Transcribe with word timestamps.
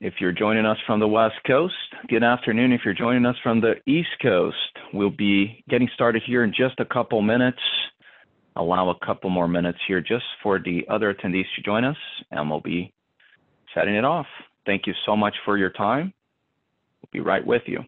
If 0.00 0.14
you're 0.20 0.32
joining 0.32 0.66
us 0.66 0.76
from 0.86 0.98
the 0.98 1.06
West 1.06 1.36
Coast, 1.46 1.74
good 2.08 2.24
afternoon. 2.24 2.72
If 2.72 2.80
you're 2.84 2.94
joining 2.94 3.24
us 3.24 3.36
from 3.44 3.60
the 3.60 3.74
East 3.86 4.08
Coast, 4.20 4.56
we'll 4.92 5.08
be 5.08 5.62
getting 5.70 5.88
started 5.94 6.22
here 6.26 6.42
in 6.42 6.50
just 6.50 6.80
a 6.80 6.84
couple 6.84 7.22
minutes. 7.22 7.60
Allow 8.56 8.90
a 8.90 9.06
couple 9.06 9.30
more 9.30 9.46
minutes 9.46 9.78
here 9.86 10.00
just 10.00 10.24
for 10.42 10.58
the 10.58 10.84
other 10.90 11.14
attendees 11.14 11.44
to 11.54 11.62
join 11.64 11.84
us, 11.84 11.96
and 12.32 12.50
we'll 12.50 12.60
be 12.60 12.92
setting 13.72 13.94
it 13.94 14.04
off. 14.04 14.26
Thank 14.66 14.88
you 14.88 14.94
so 15.06 15.16
much 15.16 15.34
for 15.44 15.56
your 15.56 15.70
time. 15.70 16.12
We'll 17.00 17.10
be 17.12 17.20
right 17.20 17.46
with 17.46 17.62
you. 17.66 17.78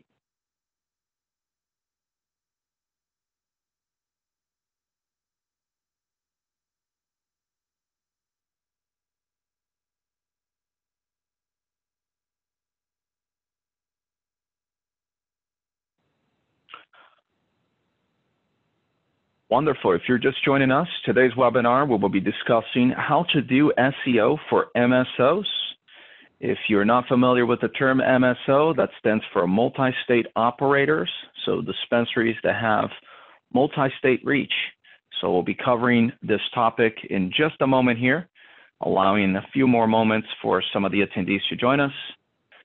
Wonderful. 19.48 19.92
If 19.92 20.02
you're 20.08 20.18
just 20.18 20.44
joining 20.44 20.72
us, 20.72 20.88
today's 21.04 21.30
webinar, 21.34 21.88
we 21.88 21.96
will 21.96 22.08
be 22.08 22.18
discussing 22.18 22.90
how 22.90 23.24
to 23.32 23.40
do 23.40 23.72
SEO 23.78 24.38
for 24.50 24.66
MSOs. 24.76 25.46
If 26.40 26.58
you're 26.68 26.84
not 26.84 27.06
familiar 27.06 27.46
with 27.46 27.60
the 27.60 27.68
term 27.68 27.98
MSO, 27.98 28.76
that 28.76 28.90
stands 28.98 29.22
for 29.32 29.46
multi-state 29.46 30.26
operators, 30.34 31.08
so 31.44 31.62
dispensaries 31.62 32.34
that 32.42 32.60
have 32.60 32.90
multi-state 33.54 34.20
reach. 34.24 34.52
So 35.20 35.32
we'll 35.32 35.44
be 35.44 35.54
covering 35.54 36.10
this 36.22 36.40
topic 36.52 36.96
in 37.08 37.30
just 37.30 37.54
a 37.60 37.68
moment 37.68 38.00
here, 38.00 38.28
allowing 38.80 39.36
a 39.36 39.46
few 39.52 39.68
more 39.68 39.86
moments 39.86 40.26
for 40.42 40.60
some 40.72 40.84
of 40.84 40.90
the 40.90 41.02
attendees 41.06 41.46
to 41.50 41.56
join 41.56 41.78
us. 41.78 41.92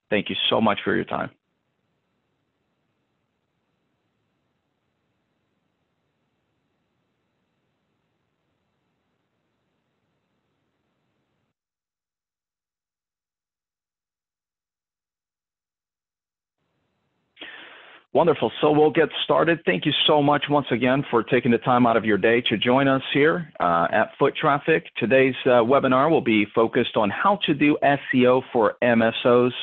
Thank 0.10 0.30
you 0.30 0.36
so 0.50 0.60
much 0.60 0.80
for 0.84 0.96
your 0.96 1.06
time. 1.06 1.30
Wonderful. 18.14 18.52
So 18.60 18.72
we'll 18.72 18.92
get 18.92 19.08
started. 19.24 19.60
Thank 19.66 19.86
you 19.86 19.94
so 20.06 20.22
much 20.22 20.44
once 20.50 20.66
again 20.70 21.06
for 21.10 21.24
taking 21.24 21.52
the 21.52 21.58
time 21.60 21.88
out 21.88 21.96
of 21.96 22.04
your 22.04 22.18
day 22.18 22.42
to 22.50 22.58
join 22.58 22.90
us 22.90 23.02
here 23.14 23.50
uh, 23.62 23.88
at 23.90 24.10
Foot 24.20 24.36
Traffic. 24.36 24.86
Today's 24.98 25.36
uh, 25.46 25.64
webinar 25.64 26.10
will 26.10 26.20
be 26.22 26.46
focused 26.54 26.98
on 26.98 27.10
how 27.10 27.40
to 27.46 27.54
do 27.54 27.78
SEO 27.82 28.42
for 28.52 28.76
MSOs. 28.84 29.54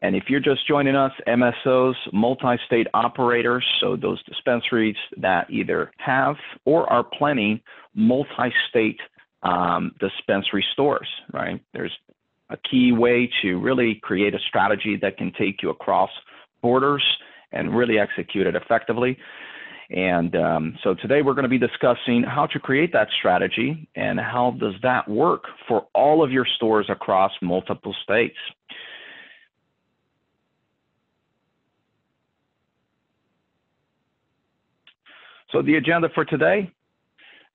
And 0.00 0.14
if 0.14 0.24
you're 0.28 0.38
just 0.38 0.66
joining 0.68 0.94
us, 0.94 1.10
MSOs, 1.26 1.94
multi-state 2.12 2.86
operators, 2.94 3.66
so 3.80 3.96
those 3.96 4.22
dispensaries 4.24 4.96
that 5.16 5.50
either 5.50 5.90
have 5.98 6.36
or 6.64 6.90
are 6.90 7.02
planning 7.02 7.60
multi-state 7.94 9.00
um, 9.42 9.90
dispensary 9.98 10.64
stores, 10.72 11.08
right? 11.32 11.60
There's 11.72 11.92
a 12.48 12.56
key 12.56 12.92
way 12.92 13.28
to 13.42 13.58
really 13.58 13.96
create 14.04 14.36
a 14.36 14.40
strategy 14.46 14.96
that 15.02 15.16
can 15.16 15.32
take 15.36 15.62
you 15.62 15.70
across 15.70 16.10
borders 16.62 17.02
and 17.52 17.76
really 17.76 17.98
execute 17.98 18.46
it 18.46 18.54
effectively. 18.54 19.18
And 19.90 20.36
um, 20.36 20.78
so 20.84 20.94
today 20.94 21.20
we're 21.22 21.34
going 21.34 21.42
to 21.42 21.48
be 21.48 21.58
discussing 21.58 22.22
how 22.22 22.46
to 22.46 22.60
create 22.60 22.92
that 22.92 23.08
strategy 23.18 23.88
and 23.96 24.20
how 24.20 24.56
does 24.60 24.74
that 24.82 25.08
work 25.08 25.44
for 25.66 25.86
all 25.94 26.22
of 26.22 26.30
your 26.30 26.46
stores 26.56 26.86
across 26.88 27.32
multiple 27.42 27.94
states. 28.04 28.36
So 35.50 35.62
the 35.62 35.74
agenda 35.74 36.08
for 36.14 36.24
today, 36.24 36.70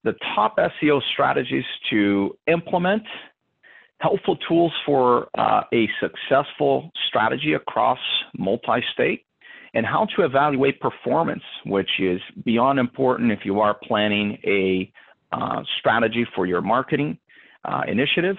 the 0.04 0.16
top 0.36 0.58
SEO 0.58 1.02
strategies 1.14 1.64
to 1.90 2.38
implement, 2.48 3.04
helpful 4.00 4.36
tools 4.48 4.74
for 4.86 5.30
uh, 5.38 5.62
a 5.74 5.88
successful 6.02 6.92
strategy 7.08 7.54
across 7.54 8.00
multi-state, 8.38 9.25
and 9.76 9.86
how 9.86 10.08
to 10.16 10.24
evaluate 10.24 10.80
performance, 10.80 11.44
which 11.66 11.90
is 12.00 12.22
beyond 12.46 12.80
important 12.80 13.32
if 13.32 13.40
you 13.44 13.60
are 13.60 13.74
planning 13.74 14.38
a 14.46 14.92
uh, 15.34 15.62
strategy 15.80 16.26
for 16.34 16.46
your 16.46 16.62
marketing 16.62 17.18
uh, 17.66 17.82
initiative. 17.88 18.38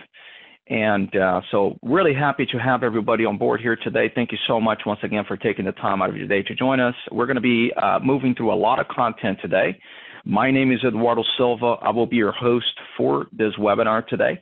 And 0.69 1.14
uh, 1.14 1.42
so, 1.52 1.78
really 1.82 2.14
happy 2.14 2.44
to 2.47 2.58
have 2.58 2.82
everybody 2.82 3.24
on 3.24 3.38
board 3.38 3.60
here 3.60 3.76
today. 3.76 4.10
Thank 4.12 4.32
you 4.32 4.38
so 4.48 4.60
much 4.60 4.82
once 4.84 4.98
again 5.04 5.24
for 5.28 5.36
taking 5.36 5.64
the 5.64 5.72
time 5.72 6.02
out 6.02 6.08
of 6.08 6.16
your 6.16 6.26
day 6.26 6.42
to 6.42 6.54
join 6.56 6.80
us. 6.80 6.94
We're 7.12 7.26
going 7.26 7.36
to 7.36 7.41
be 7.41 7.70
uh, 7.80 8.00
moving 8.03 8.34
through 8.34 8.53
a 8.53 8.56
lot 8.56 8.80
of 8.80 8.88
content 8.88 9.38
today. 9.41 9.78
My 10.24 10.50
name 10.50 10.72
is 10.72 10.80
Eduardo 10.84 11.22
Silva. 11.36 11.76
I 11.82 11.91
will 11.91 12.06
be 12.06 12.16
your 12.16 12.32
host 12.32 12.80
for 12.97 13.26
this 13.30 13.53
webinar 13.60 14.04
today 14.08 14.41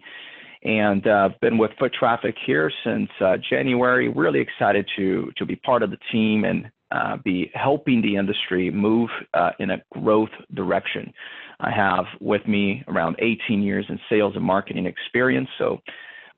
and 0.63 1.07
uh, 1.07 1.29
been 1.43 1.59
with 1.59 1.73
Foot 1.79 1.93
Traffic 1.93 2.35
here 2.47 2.73
since 2.85 3.11
uh, 3.21 3.37
January. 3.51 4.09
Really 4.09 4.41
excited 4.41 4.89
to 4.97 5.31
to 5.37 5.45
be 5.45 5.57
part 5.57 5.83
of 5.83 5.91
the 5.91 5.99
team 6.11 6.45
and 6.45 6.71
uh, 6.95 7.17
be 7.25 7.51
helping 7.55 8.01
the 8.01 8.17
industry 8.17 8.71
move 8.71 9.11
uh, 9.35 9.51
in 9.59 9.71
a 9.71 9.83
growth 9.93 10.31
direction. 10.55 11.13
I 11.61 11.71
have 11.71 12.05
with 12.21 12.47
me 12.47 12.85
around 12.87 13.17
18 13.19 13.63
years 13.63 13.85
in 13.89 13.99
sales 14.09 14.35
and 14.37 14.45
marketing 14.45 14.87
experience, 14.87 15.49
so 15.59 15.81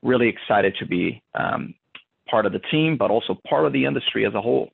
really 0.01 0.27
excited 0.27 0.75
to 0.79 0.85
be 0.85 1.21
um, 1.35 1.75
part 2.27 2.45
of 2.45 2.53
the 2.53 2.59
team, 2.71 2.97
but 2.97 3.11
also 3.11 3.37
part 3.47 3.65
of 3.65 3.73
the 3.73 3.85
industry 3.85 4.25
as 4.25 4.33
a 4.33 4.41
whole. 4.41 4.71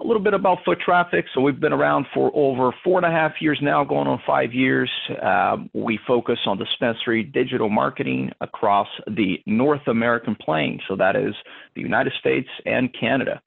A 0.00 0.04
little 0.04 0.22
bit 0.22 0.34
about 0.34 0.58
foot 0.64 0.78
traffic. 0.84 1.24
So 1.32 1.40
we've 1.40 1.58
been 1.58 1.72
around 1.72 2.06
for 2.12 2.30
over 2.34 2.70
four 2.84 2.98
and 2.98 3.06
a 3.06 3.10
half 3.10 3.40
years 3.40 3.58
now, 3.62 3.82
going 3.82 4.06
on 4.06 4.20
five 4.26 4.52
years. 4.52 4.90
Uh, 5.22 5.58
we 5.72 5.98
focus 6.06 6.38
on 6.44 6.58
dispensary 6.58 7.22
digital 7.22 7.70
marketing 7.70 8.30
across 8.42 8.88
the 9.06 9.40
North 9.46 9.86
American 9.86 10.34
plane. 10.34 10.80
So 10.86 10.96
that 10.96 11.16
is 11.16 11.34
the 11.74 11.80
United 11.80 12.12
States 12.20 12.48
and 12.66 12.94
Canada. 12.98 13.40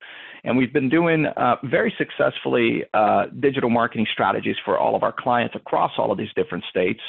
And 0.43 0.57
we've 0.57 0.73
been 0.73 0.89
doing 0.89 1.25
uh, 1.25 1.55
very 1.63 1.93
successfully 1.97 2.83
uh, 2.93 3.25
digital 3.39 3.69
marketing 3.69 4.07
strategies 4.11 4.55
for 4.63 4.77
all 4.77 4.95
of 4.95 5.03
our 5.03 5.13
clients 5.17 5.55
across 5.55 5.91
all 5.97 6.11
of 6.11 6.17
these 6.17 6.33
different 6.35 6.63
states, 6.69 7.01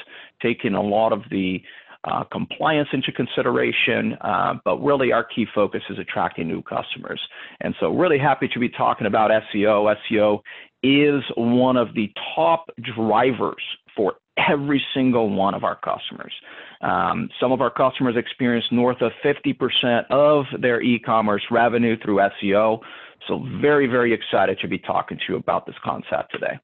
taking 0.42 0.74
a 0.74 0.82
lot 0.82 1.12
of 1.12 1.22
the 1.30 1.62
uh, 2.04 2.24
compliance 2.24 2.88
into 2.92 3.12
consideration, 3.12 4.16
uh, 4.22 4.54
but 4.64 4.78
really 4.82 5.12
our 5.12 5.24
key 5.24 5.46
focus 5.54 5.82
is 5.90 5.98
attracting 5.98 6.48
new 6.48 6.62
customers. 6.62 7.20
And 7.60 7.74
so, 7.78 7.94
really 7.94 8.18
happy 8.18 8.48
to 8.48 8.58
be 8.58 8.70
talking 8.70 9.06
about 9.06 9.30
SEO. 9.30 9.94
SEO 10.10 10.40
is 10.82 11.22
one 11.36 11.76
of 11.76 11.94
the 11.94 12.10
top 12.34 12.70
drivers 12.96 13.62
for 13.94 14.14
every 14.48 14.82
single 14.94 15.28
one 15.28 15.54
of 15.54 15.64
our 15.64 15.76
customers. 15.76 16.32
Um, 16.80 17.28
some 17.38 17.52
of 17.52 17.60
our 17.60 17.70
customers 17.70 18.16
experience 18.16 18.64
north 18.70 19.02
of 19.02 19.12
50% 19.22 20.06
of 20.10 20.46
their 20.58 20.80
e 20.80 20.98
commerce 20.98 21.42
revenue 21.50 21.96
through 22.02 22.20
SEO. 22.42 22.80
So, 23.28 23.44
very, 23.60 23.86
very 23.86 24.12
excited 24.12 24.58
to 24.60 24.68
be 24.68 24.78
talking 24.78 25.18
to 25.18 25.24
you 25.28 25.36
about 25.36 25.66
this 25.66 25.74
concept 25.84 26.32
today. 26.32 26.58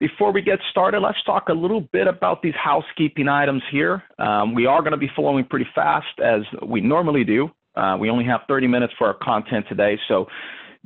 Before 0.00 0.32
we 0.32 0.42
get 0.42 0.58
started, 0.70 1.00
let's 1.00 1.22
talk 1.24 1.48
a 1.48 1.52
little 1.52 1.80
bit 1.80 2.06
about 2.06 2.42
these 2.42 2.54
housekeeping 2.62 3.28
items 3.28 3.62
here. 3.70 4.02
Um, 4.18 4.54
we 4.54 4.66
are 4.66 4.80
going 4.80 4.92
to 4.92 4.98
be 4.98 5.10
flowing 5.14 5.44
pretty 5.44 5.66
fast 5.74 6.20
as 6.22 6.42
we 6.66 6.80
normally 6.80 7.24
do. 7.24 7.50
Uh, 7.76 7.96
we 7.98 8.10
only 8.10 8.24
have 8.24 8.40
30 8.48 8.66
minutes 8.66 8.92
for 8.98 9.06
our 9.06 9.14
content 9.14 9.66
today. 9.68 9.98
So, 10.08 10.26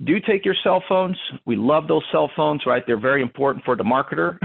do 0.05 0.21
take 0.21 0.45
your 0.45 0.55
cell 0.63 0.83
phones. 0.89 1.17
We 1.45 1.57
love 1.57 1.89
those 1.89 2.05
cell 2.13 2.31
phones, 2.37 2.63
right? 2.67 2.85
They're 2.87 3.01
very 3.01 3.21
important 3.21 3.65
for 3.65 3.75
the 3.75 3.83
marketer, 3.83 4.39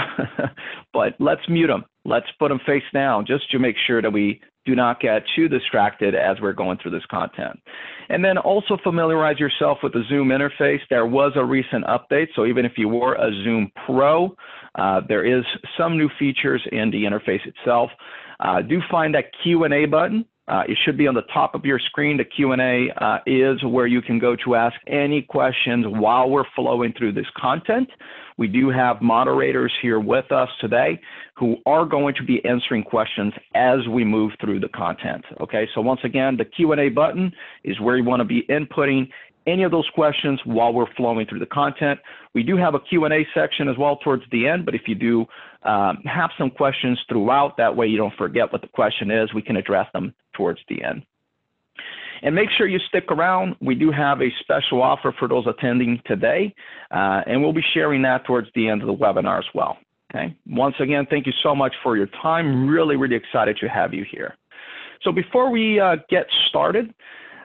but 0.94 1.14
let's 1.20 1.42
mute 1.48 1.68
them. 1.68 1.86
Let's 2.06 2.26
put 2.40 2.50
them 2.50 2.60
face 2.66 2.84
down 2.94 3.26
just 3.28 3.50
to 3.52 3.60
make 3.60 3.76
sure 3.86 4.02
that 4.02 4.12
we 4.12 4.42
do 4.66 4.76
not 4.76 5.00
get 5.00 5.24
too 5.36 5.48
distracted 5.48 6.16
as 6.16 6.38
we're 6.42 6.54
going 6.54 6.78
through 6.78 6.92
this 6.92 7.06
content. 7.10 7.60
And 8.10 8.24
then 8.24 8.38
also 8.38 8.78
familiarize 8.84 9.40
yourself 9.40 9.80
with 9.84 9.94
the 9.94 10.04
Zoom 10.08 10.30
interface. 10.30 10.80
There 10.90 11.06
was 11.06 11.34
a 11.36 11.44
recent 11.44 11.86
update, 11.86 12.28
so 12.36 12.46
even 12.46 12.66
if 12.66 12.74
you 12.78 12.90
were 12.90 13.16
a 13.16 13.32
Zoom 13.44 13.72
Pro, 13.86 14.36
uh, 14.76 15.02
there 15.08 15.26
is 15.26 15.44
some 15.78 15.98
new 15.98 16.10
features 16.18 16.62
in 16.72 16.92
the 16.92 17.04
interface 17.04 17.46
itself. 17.46 17.92
Uh, 18.40 18.62
do 18.62 18.82
find 18.90 19.14
that 19.16 19.26
Q&A 19.44 19.86
button 19.86 20.26
Uh, 20.48 20.64
it 20.68 20.78
should 20.84 20.98
be 20.98 21.08
on 21.08 21.14
the 21.14 21.22
top 21.34 21.56
of 21.56 21.64
your 21.66 21.80
screen. 21.80 22.18
The 22.18 22.26
Q&A 22.26 22.92
uh, 22.98 23.20
is 23.26 23.64
where 23.64 23.88
you 23.88 24.02
can 24.02 24.20
go 24.20 24.36
to 24.44 24.56
ask 24.56 24.76
any 24.88 25.22
questions 25.22 25.86
while 25.88 26.30
we're 26.30 26.44
flowing 26.56 26.94
through 26.98 27.14
this 27.14 27.28
content. 27.38 27.90
We 28.38 28.48
do 28.48 28.70
have 28.70 29.02
moderators 29.02 29.72
here 29.82 30.00
with 30.00 30.32
us 30.32 30.50
today 30.60 31.00
who 31.36 31.58
are 31.66 31.86
going 31.86 32.16
to 32.16 32.24
be 32.24 32.44
answering 32.46 32.84
questions 32.84 33.34
as 33.56 33.88
we 33.88 34.04
move 34.04 34.32
through 34.42 34.60
the 34.60 34.70
content. 34.70 35.24
Okay, 35.40 35.68
so 35.74 35.82
once 35.82 36.02
again, 36.04 36.36
the 36.36 36.46
Q&A 36.46 36.90
button 36.90 37.32
is 37.64 37.80
where 37.80 37.96
you 37.96 38.04
want 38.04 38.20
to 38.20 38.26
be 38.26 38.44
inputting 38.50 39.10
any 39.48 39.64
of 39.64 39.72
those 39.72 39.90
questions 39.94 40.40
while 40.46 40.74
we're 40.74 40.92
flowing 40.96 41.26
through 41.28 41.40
the 41.40 41.46
content. 41.46 42.00
We 42.34 42.44
do 42.44 42.58
have 42.58 42.76
a 42.76 42.80
Q&A 42.80 43.28
section 43.34 43.68
as 43.68 43.78
well 43.78 43.98
towards 43.98 44.24
the 44.32 44.48
end, 44.48 44.66
but 44.66 44.76
if 44.76 44.82
you 44.88 44.96
do 44.96 45.26
um, 45.64 45.98
have 46.06 46.32
some 46.38 46.50
questions 46.50 47.00
throughout, 47.10 47.58
that 47.58 47.76
way 47.76 47.88
you 47.88 47.98
don't 47.98 48.14
forget 48.18 48.52
what 48.52 48.62
the 48.62 48.68
question 48.68 49.12
is, 49.12 49.34
we 49.34 49.42
can 49.42 49.56
address 49.56 49.88
them 49.94 50.14
towards 50.36 50.60
the 50.70 50.84
end. 50.84 51.04
And 52.22 52.34
make 52.34 52.50
sure 52.58 52.68
you 52.68 52.80
stick 52.88 53.06
around. 53.12 53.56
We 53.60 53.76
do 53.76 53.92
have 53.92 54.22
a 54.22 54.30
special 54.40 54.82
offer 54.82 55.14
for 55.20 55.28
those 55.28 55.46
attending 55.46 56.02
today, 56.06 56.56
uh, 56.90 57.22
and 57.28 57.42
we'll 57.42 57.54
be 57.54 57.64
sharing 57.74 58.02
that 58.04 58.26
towards 58.26 58.48
the 58.56 58.70
end 58.70 58.82
of 58.82 58.88
the 58.88 58.96
webinar 58.96 59.40
as 59.40 59.46
well. 59.54 59.78
Okay. 60.14 60.36
Once 60.48 60.76
again, 60.80 61.08
thank 61.10 61.26
you 61.26 61.34
so 61.42 61.56
much 61.56 61.74
for 61.82 61.98
your 61.98 62.08
time. 62.22 62.68
Really, 62.68 62.96
really 62.96 63.16
excited 63.16 63.58
to 63.62 63.68
have 63.68 63.94
you 63.94 64.06
here. 64.10 64.36
So 65.02 65.12
before 65.12 65.50
we 65.50 65.80
uh, 65.80 65.98
get 66.10 66.28
started, 66.48 66.94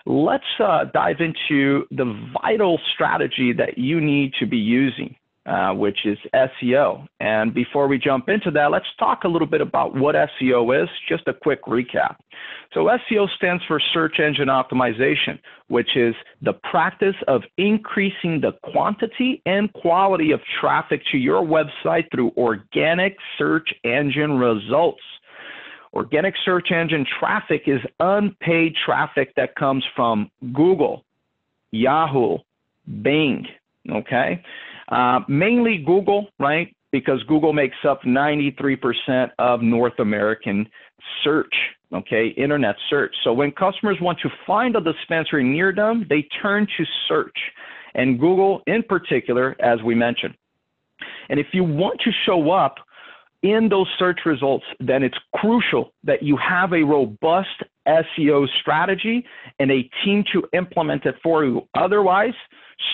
let's 0.09 0.45
uh, 0.59 0.87
dive 0.93 1.17
into 1.21 1.87
the 1.91 2.31
vital 2.43 2.81
strategy 2.95 3.53
that 3.53 3.77
you 3.77 4.01
need 4.01 4.33
to 4.41 4.47
be 4.47 4.57
using, 4.57 5.15
uh, 5.45 5.75
which 5.75 6.07
is 6.07 6.17
SEO. 6.35 7.07
And 7.21 7.53
before 7.53 7.89
we 7.89 7.99
jump 7.99 8.31
into 8.31 8.51
that, 8.53 8.71
let's 8.71 8.87
talk 8.99 9.25
a 9.25 9.29
little 9.29 9.47
bit 9.47 9.61
about 9.61 9.95
what 9.95 10.15
SEO 10.15 10.83
is, 10.83 10.89
just 11.07 11.29
a 11.29 11.35
quick 11.35 11.63
recap. 11.67 12.17
So 12.73 12.89
SEO 13.11 13.29
stands 13.37 13.63
for 13.69 13.81
search 13.93 14.19
engine 14.19 14.49
optimization, 14.49 15.39
which 15.69 15.95
is 15.95 16.15
the 16.41 16.55
practice 16.55 17.17
of 17.27 17.43
increasing 17.59 18.41
the 18.41 18.53
quantity 18.73 19.43
and 19.45 19.71
quality 19.75 20.33
of 20.33 20.41
traffic 20.59 21.03
to 21.13 21.19
your 21.19 21.43
website 21.43 22.05
through 22.15 22.33
organic 22.39 23.17
search 23.37 23.69
engine 23.85 24.39
results. 24.39 25.03
Organic 25.95 26.35
search 26.45 26.71
engine 26.71 27.07
traffic 27.19 27.63
is 27.67 27.81
unpaid 28.01 28.75
traffic 28.85 29.35
that 29.37 29.55
comes 29.57 29.85
from 29.97 30.31
Google, 30.53 31.05
Yahoo, 31.71 32.39
Bing, 33.03 33.47
okay? 33.91 34.43
Uh, 34.89 35.21
mainly 35.29 35.79
Google, 35.79 36.29
right? 36.39 36.75
Because 36.93 37.23
Google 37.25 37.53
makes 37.53 37.77
up 37.87 38.03
93% 38.03 39.31
of 39.39 39.63
North 39.63 39.99
American 39.99 40.69
search, 41.23 41.55
okay, 41.93 42.29
internet 42.29 42.77
search. 42.89 43.15
So 43.25 43.33
when 43.33 43.51
customers 43.53 43.99
want 44.01 44.19
to 44.21 44.31
find 44.47 44.77
a 44.77 44.81
dispensary 44.81 45.45
near 45.45 45.73
them, 45.75 46.07
they 46.09 46.23
turn 46.43 46.67
to 46.77 46.85
search, 47.07 47.37
and 47.95 48.19
Google 48.19 48.63
in 48.67 48.83
particular, 48.83 49.57
as 49.61 49.83
we 49.83 49.95
mentioned. 49.95 50.35
And 51.29 51.39
if 51.39 51.49
you 51.53 51.65
want 51.65 52.01
to 52.01 52.11
show 52.25 52.51
up 52.51 52.77
in 53.43 53.69
those 53.69 53.87
search 53.99 54.21
results, 54.27 54.65
then 54.81 55.03
it's 55.03 55.19
crucial 55.35 55.93
that 56.05 56.23
you 56.23 56.37
have 56.37 56.73
a 56.73 56.83
robust 56.83 57.63
SEO 57.87 58.47
strategy 58.61 59.25
and 59.59 59.71
a 59.71 59.89
team 60.05 60.25
to 60.33 60.43
implement 60.53 61.07
it 61.07 61.15
for 61.23 61.45
you. 61.45 61.63
Otherwise, 61.75 62.35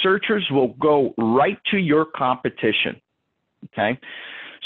searchers 0.02 0.46
will 0.50 0.74
go 0.74 1.14
right 1.18 1.58
to 1.70 1.78
your 1.78 2.04
competition. 2.04 3.00
Okay. 3.66 3.98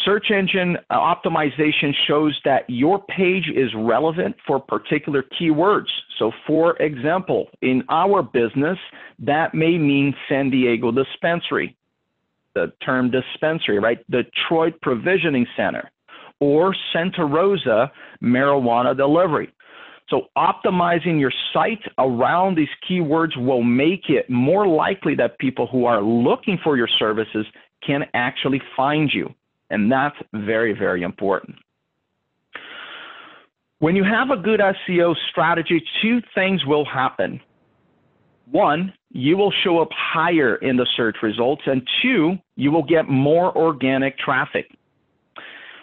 Search 0.05 0.31
engine 0.31 0.79
optimization 0.93 1.93
shows 2.07 2.39
that 2.45 2.63
your 2.69 3.03
page 3.07 3.49
is 3.55 3.71
relevant 3.75 4.37
for 4.47 4.61
particular 4.61 5.25
keywords. 5.41 5.89
So, 6.19 6.31
for 6.47 6.77
example, 6.77 7.49
in 7.63 7.83
our 7.89 8.23
business, 8.23 8.79
that 9.19 9.55
may 9.55 9.77
mean 9.77 10.15
San 10.29 10.51
Diego 10.51 10.93
dispensary 10.93 11.77
the 12.59 12.73
term 12.85 13.11
dispensary, 13.11 13.79
right? 13.79 13.99
Detroit 14.11 14.75
Provisioning 14.83 15.47
Center 15.57 15.91
or 16.41 16.75
Santa 16.93 17.25
Rosa 17.25 17.91
marijuana 18.23 18.97
delivery. 18.97 19.53
So 20.09 20.23
optimizing 20.37 21.21
your 21.21 21.33
site 21.53 21.83
around 21.99 22.57
these 22.57 22.69
keywords 22.89 23.37
will 23.37 23.63
make 23.63 24.09
it 24.09 24.29
more 24.31 24.67
likely 24.67 25.15
that 25.17 25.39
people 25.39 25.67
who 25.67 25.85
are 25.85 26.01
looking 26.03 26.59
for 26.65 26.77
your 26.77 26.89
services 26.99 27.47
can 27.87 28.05
actually 28.15 28.63
find 28.77 29.11
you. 29.13 29.35
And 29.71 29.93
that's 29.93 30.17
very, 30.33 30.73
very 30.73 31.03
important. 31.03 31.57
When 33.81 33.95
you 33.95 34.03
have 34.03 34.31
a 34.31 34.37
good 34.37 34.61
SEO 34.61 35.15
strategy, 35.31 35.83
two 36.03 36.21
things 36.35 36.65
will 36.65 36.87
happen. 36.87 37.41
One, 38.51 38.93
you 39.11 39.37
will 39.37 39.53
show 39.63 39.81
up 39.81 39.89
higher 39.93 40.57
in 40.57 40.77
the 40.77 40.87
search 40.97 41.17
results, 41.23 41.63
and 41.67 41.87
two, 42.01 42.39
you 42.57 42.71
will 42.71 42.83
get 42.83 43.09
more 43.09 43.57
organic 43.57 44.19
traffic. 44.19 44.71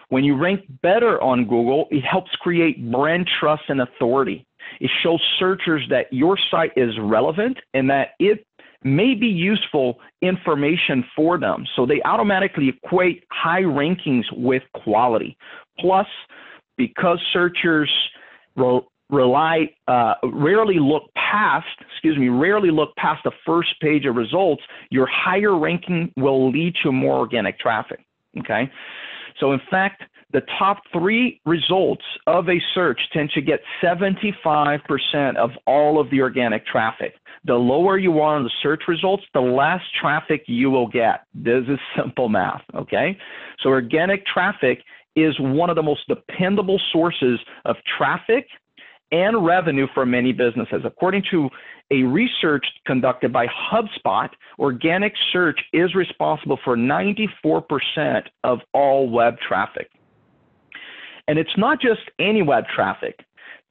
When 0.09 0.23
you 0.23 0.35
rank 0.35 0.62
better 0.81 1.21
on 1.21 1.45
Google, 1.45 1.88
it 1.91 2.01
helps 2.01 2.31
create 2.31 2.91
brand 2.91 3.29
trust 3.39 3.63
and 3.69 3.81
authority. 3.81 4.45
It 4.79 4.89
shows 5.03 5.21
searchers 5.38 5.83
that 5.89 6.12
your 6.12 6.38
site 6.50 6.71
is 6.75 6.97
relevant 7.00 7.57
and 7.73 7.89
that 7.89 8.09
it 8.19 8.45
may 8.83 9.15
be 9.15 9.27
useful 9.27 10.00
information 10.21 11.03
for 11.15 11.38
them. 11.39 11.65
So 11.75 11.85
they 11.85 12.01
automatically 12.03 12.69
equate 12.69 13.25
high 13.31 13.63
rankings 13.63 14.25
with 14.31 14.63
quality. 14.73 15.38
Plus, 15.79 16.07
because 16.77 17.19
searchers 17.33 17.91
rely 19.15 19.69
uh, 19.88 20.13
rarely 20.23 20.79
look 20.79 21.03
past 21.15 21.65
excuse 21.91 22.17
me 22.17 22.29
rarely 22.29 22.71
look 22.71 22.95
past 22.95 23.21
the 23.23 23.31
first 23.45 23.69
page 23.81 24.06
of 24.06 24.15
results 24.15 24.63
your 24.89 25.07
higher 25.07 25.57
ranking 25.57 26.12
will 26.17 26.51
lead 26.51 26.73
to 26.83 26.91
more 26.91 27.17
organic 27.17 27.57
traffic 27.59 28.00
okay? 28.39 28.69
So 29.39 29.51
in 29.51 29.62
fact 29.69 30.03
the 30.33 30.41
top 30.59 30.81
three 30.91 31.39
results 31.45 32.03
of 32.27 32.50
a 32.50 32.59
search 32.73 33.00
tend 33.13 33.31
to 33.35 33.41
get 33.41 33.62
75% 33.81 35.38
of 35.38 35.51
all 35.65 36.00
of 36.00 36.09
the 36.09 36.21
organic 36.21 36.65
traffic. 36.65 37.13
The 37.45 37.53
lower 37.53 37.97
you 37.97 38.19
are 38.19 38.35
on 38.35 38.44
the 38.44 38.51
search 38.62 38.83
results 38.88 39.23
the 39.33 39.39
less 39.39 39.81
traffic 40.01 40.44
you 40.47 40.69
will 40.71 40.88
get. 40.88 41.21
This 41.33 41.63
is 41.67 41.79
simple 41.95 42.29
math 42.29 42.63
okay? 42.73 43.17
So 43.62 43.69
organic 43.69 44.25
traffic 44.25 44.79
is 45.15 45.35
one 45.39 45.69
of 45.69 45.77
the 45.77 45.83
most 45.83 46.01
dependable 46.07 46.79
sources 46.91 47.39
of 47.63 47.77
traffic 47.97 48.47
and 49.12 49.46
revenue 49.46 49.88
for 49.94 50.06
many 50.06 50.31
businesses. 50.31 50.81
According 50.84 51.24
to 51.31 51.50
a 51.92 52.04
research 52.04 52.66
conducted 52.86 53.31
by 53.31 53.48
HubSpot, 53.48 54.30
organic 54.57 55.13
search 55.31 55.60
is 55.74 55.94
responsible 55.94 56.60
for 56.63 56.75
94% 56.75 58.24
of 58.44 58.60
all 58.74 59.10
web 59.10 59.36
traffic. 59.48 59.89
And 61.27 61.39
it's 61.39 61.58
not 61.58 61.79
just 61.82 62.01
any 62.20 62.41
web 62.41 62.65
traffic. 62.74 63.20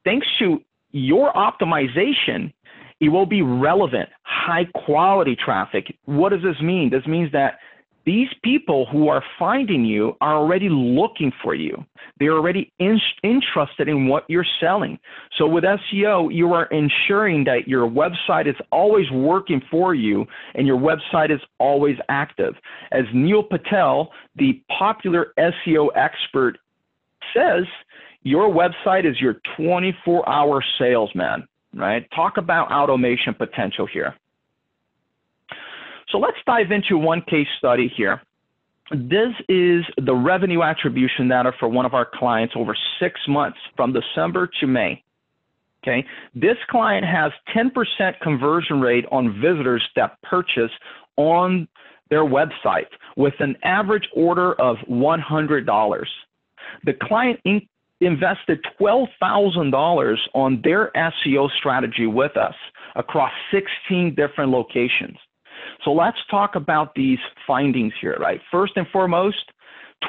Thanks 0.03 0.27
to 0.39 0.61
your 0.91 1.33
optimization, 1.33 2.53
it 3.01 3.09
will 3.09 3.25
be 3.25 3.41
relevant, 3.41 4.09
high 4.23 4.65
quality 4.85 5.35
traffic. 5.35 5.95
What 6.05 6.29
does 6.29 6.41
this 6.41 6.61
mean? 6.61 6.89
This 6.89 7.05
means 7.05 7.31
that 7.33 7.59
these 8.05 8.27
people 8.43 8.85
who 8.91 9.07
are 9.07 9.23
finding 9.39 9.83
you 9.83 10.15
are 10.21 10.35
already 10.35 10.69
looking 10.69 11.31
for 11.41 11.55
you. 11.55 11.83
They're 12.19 12.33
already 12.33 12.71
in, 12.79 12.99
interested 13.23 13.87
in 13.87 14.07
what 14.07 14.25
you're 14.27 14.45
selling. 14.59 14.99
So 15.37 15.47
with 15.47 15.63
SEO, 15.63 16.33
you 16.33 16.53
are 16.53 16.65
ensuring 16.65 17.43
that 17.45 17.67
your 17.67 17.89
website 17.89 18.47
is 18.47 18.55
always 18.71 19.09
working 19.11 19.61
for 19.71 19.95
you 19.95 20.25
and 20.53 20.67
your 20.67 20.77
website 20.77 21.33
is 21.33 21.41
always 21.59 21.97
active. 22.09 22.53
As 22.91 23.05
Neil 23.13 23.43
Patel, 23.43 24.11
the 24.35 24.61
popular 24.77 25.33
SEO 25.39 25.89
expert, 25.95 26.59
says, 27.35 27.65
your 28.21 28.49
website 28.49 29.09
is 29.09 29.19
your 29.19 29.41
24 29.57 30.27
hour 30.27 30.63
salesman, 30.79 31.47
right? 31.73 32.07
Talk 32.15 32.37
about 32.37 32.71
automation 32.71 33.33
potential 33.33 33.87
here. 33.91 34.15
So 36.09 36.17
let's 36.17 36.37
dive 36.45 36.71
into 36.71 36.97
one 36.97 37.21
case 37.21 37.47
study 37.57 37.91
here. 37.95 38.21
This 38.91 39.33
is 39.49 39.83
the 39.97 40.13
revenue 40.13 40.61
attribution 40.61 41.27
data 41.27 41.51
for 41.59 41.67
one 41.67 41.85
of 41.85 41.93
our 41.93 42.07
clients 42.13 42.53
over 42.55 42.75
six 42.99 43.19
months 43.27 43.57
from 43.75 43.93
December 43.93 44.49
to 44.59 44.67
May. 44.67 45.03
Okay, 45.83 46.05
this 46.33 46.57
client 46.69 47.05
has 47.05 47.31
10% 47.55 47.71
conversion 48.21 48.81
rate 48.81 49.05
on 49.11 49.39
visitors 49.39 49.83
that 49.95 50.19
purchase 50.23 50.71
on 51.15 51.67
their 52.09 52.23
website 52.23 52.87
with 53.17 53.33
an 53.39 53.55
average 53.63 54.07
order 54.15 54.53
of 54.53 54.77
$100. 54.89 56.05
The 56.83 56.93
client 56.93 57.39
in- 57.45 57.67
invested 58.01 58.65
$12,000 58.79 60.17
on 60.33 60.61
their 60.63 60.91
SEO 60.95 61.49
strategy 61.57 62.07
with 62.07 62.35
us 62.35 62.55
across 62.95 63.31
16 63.51 64.15
different 64.15 64.51
locations. 64.51 65.17
So 65.83 65.91
let's 65.91 66.17
talk 66.29 66.55
about 66.55 66.93
these 66.95 67.19
findings 67.45 67.93
here, 68.01 68.17
right? 68.19 68.41
First 68.51 68.73
and 68.75 68.87
foremost, 68.87 69.51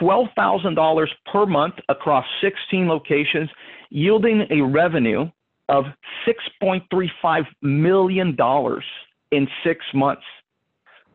$12,000 0.00 1.06
per 1.32 1.46
month 1.46 1.74
across 1.88 2.24
16 2.40 2.88
locations, 2.88 3.50
yielding 3.90 4.46
a 4.50 4.60
revenue 4.62 5.30
of 5.68 5.84
$6.35 6.26 7.44
million 7.62 8.36
in 9.32 9.48
six 9.64 9.84
months. 9.94 10.22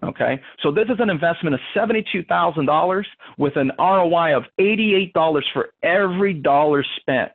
Okay, 0.03 0.41
so 0.63 0.72
this 0.72 0.86
is 0.86 1.00
an 1.00 1.12
investment 1.12 1.53
of 1.53 1.62
$72,000 1.75 3.03
with 3.38 3.55
an 3.55 3.72
ROI 3.77 4.36
of 4.36 4.46
$88 4.60 5.43
for 5.53 5.70
every 5.84 6.34
dollar 6.34 6.84
spent. 7.00 7.31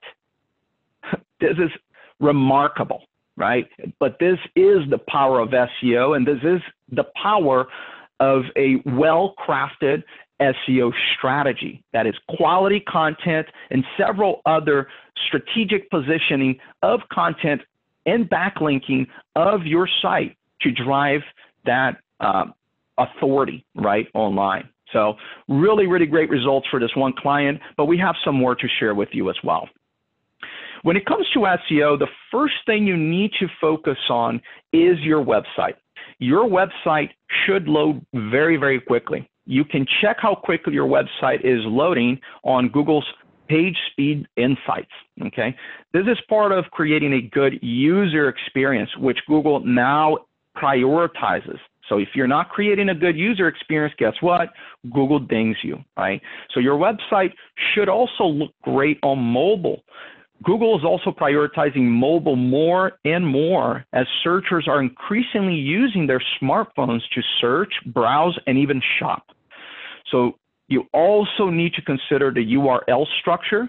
this 1.41 1.53
is 1.59 1.71
remarkable, 2.19 3.05
right? 3.37 3.67
But 3.99 4.19
this 4.19 4.39
is 4.55 4.89
the 4.91 4.99
power 5.09 5.41
of 5.41 5.51
SEO, 5.51 6.17
and 6.17 6.27
this 6.27 6.39
is 6.43 6.61
the 6.91 7.05
power 7.21 7.67
of 8.21 8.45
a 8.57 8.77
well 8.87 9.35
crafted 9.39 10.03
SEO 10.41 10.93
strategy 11.17 11.83
that 11.93 12.07
is 12.07 12.15
quality 12.37 12.81
content 12.81 13.47
and 13.71 13.85
several 13.97 14.43
other 14.47 14.89
strategic 15.27 15.91
positioning 15.91 16.59
of 16.83 17.01
content 17.13 17.63
and 18.05 18.29
backlinking 18.29 19.07
of 19.35 19.65
your 19.65 19.89
site 20.03 20.37
to 20.61 20.71
drive 20.71 21.23
that 21.65 21.97
uh, 22.21 22.45
authority 22.99 23.65
right 23.75 24.09
online. 24.15 24.69
So 24.93 25.15
really, 25.49 25.87
really 25.87 26.07
great 26.07 26.31
results 26.31 26.69
for 26.71 26.79
this 26.79 26.95
one 26.95 27.13
client, 27.13 27.61
but 27.77 27.87
we 27.87 27.99
have 27.99 28.15
some 28.25 28.37
more 28.37 28.55
to 28.55 28.69
share 28.79 28.95
with 28.95 29.09
you 29.13 29.29
as 29.31 29.37
well. 29.43 29.69
When 30.87 30.97
it 30.97 31.05
comes 31.05 31.27
to 31.35 31.41
SEO, 31.41 31.99
the 31.99 32.07
first 32.31 32.55
thing 32.65 32.87
you 32.87 32.97
need 32.97 33.33
to 33.41 33.49
focus 33.61 33.99
on 34.09 34.41
is 34.73 35.01
your 35.01 35.21
website. 35.21 35.75
Your 36.21 36.49
website 36.49 37.09
should 37.45 37.67
load 37.67 38.07
very, 38.15 38.57
very 38.57 38.81
quickly. 38.81 39.29
You 39.47 39.65
can 39.65 39.85
check 40.01 40.19
how 40.21 40.37
quickly 40.37 40.75
your 40.75 40.87
website 40.87 41.41
is 41.41 41.59
loading 41.65 42.21
on 42.45 42.69
Google's 42.69 43.05
page 43.49 43.77
speed 43.91 44.29
insights. 44.37 44.93
Okay, 45.27 45.57
this 45.93 46.05
is 46.05 46.19
part 46.29 46.53
of 46.53 46.67
creating 46.71 47.15
a 47.15 47.21
good 47.35 47.55
user 47.63 48.29
experience, 48.29 48.91
which 48.97 49.19
Google 49.27 49.59
now 49.67 50.19
prioritizes. 50.57 51.59
So 51.89 51.99
if 51.99 52.09
you're 52.15 52.29
not 52.29 52.51
creating 52.51 52.91
a 52.91 52.95
good 52.95 53.17
user 53.17 53.49
experience, 53.49 53.95
guess 53.99 54.15
what? 54.21 54.51
Google 54.95 55.19
dings 55.19 55.57
you, 55.65 55.79
right? 55.97 56.21
So 56.55 56.61
your 56.61 56.79
website 56.79 57.33
should 57.75 57.89
also 57.89 58.25
look 58.25 58.53
great 58.63 58.99
on 59.03 59.19
mobile. 59.19 59.83
Google 60.43 60.79
is 60.79 60.85
also 60.85 61.11
prioritizing 61.11 61.83
mobile 61.83 62.37
more 62.37 62.93
and 63.05 63.27
more 63.27 63.85
as 63.93 64.07
searchers 64.23 64.69
are 64.69 64.81
increasingly 64.81 65.55
using 65.55 66.07
their 66.07 66.23
smartphones 66.41 67.01
to 67.15 67.23
search, 67.41 67.73
browse, 67.87 68.39
and 68.47 68.59
even 68.59 68.81
shop. 68.99 69.27
So 70.11 70.37
you 70.69 70.85
also 70.93 71.49
need 71.49 71.75
to 71.75 71.83
consider 71.83 72.31
the 72.31 72.55
URL 72.55 73.07
structure 73.21 73.69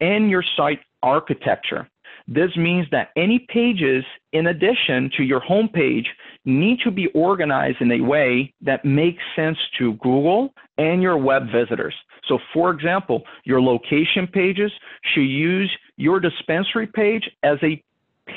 and 0.00 0.30
your 0.30 0.44
site 0.56 0.80
architecture. 1.02 1.88
This 2.26 2.56
means 2.56 2.86
that 2.90 3.10
any 3.16 3.46
pages 3.48 4.04
in 4.32 4.46
addition 4.46 5.10
to 5.16 5.22
your 5.22 5.40
homepage 5.40 6.06
need 6.44 6.80
to 6.80 6.90
be 6.90 7.08
organized 7.08 7.80
in 7.80 7.92
a 7.92 8.00
way 8.00 8.52
that 8.62 8.84
makes 8.84 9.22
sense 9.36 9.58
to 9.78 9.94
Google 9.94 10.54
and 10.78 11.02
your 11.02 11.18
web 11.18 11.50
visitors. 11.52 11.94
So 12.26 12.38
for 12.52 12.70
example, 12.70 13.24
your 13.44 13.60
location 13.60 14.26
pages 14.26 14.72
should 15.12 15.20
use 15.22 15.70
your 15.96 16.20
dispensary 16.20 16.86
page 16.86 17.28
as 17.42 17.58
a 17.62 17.82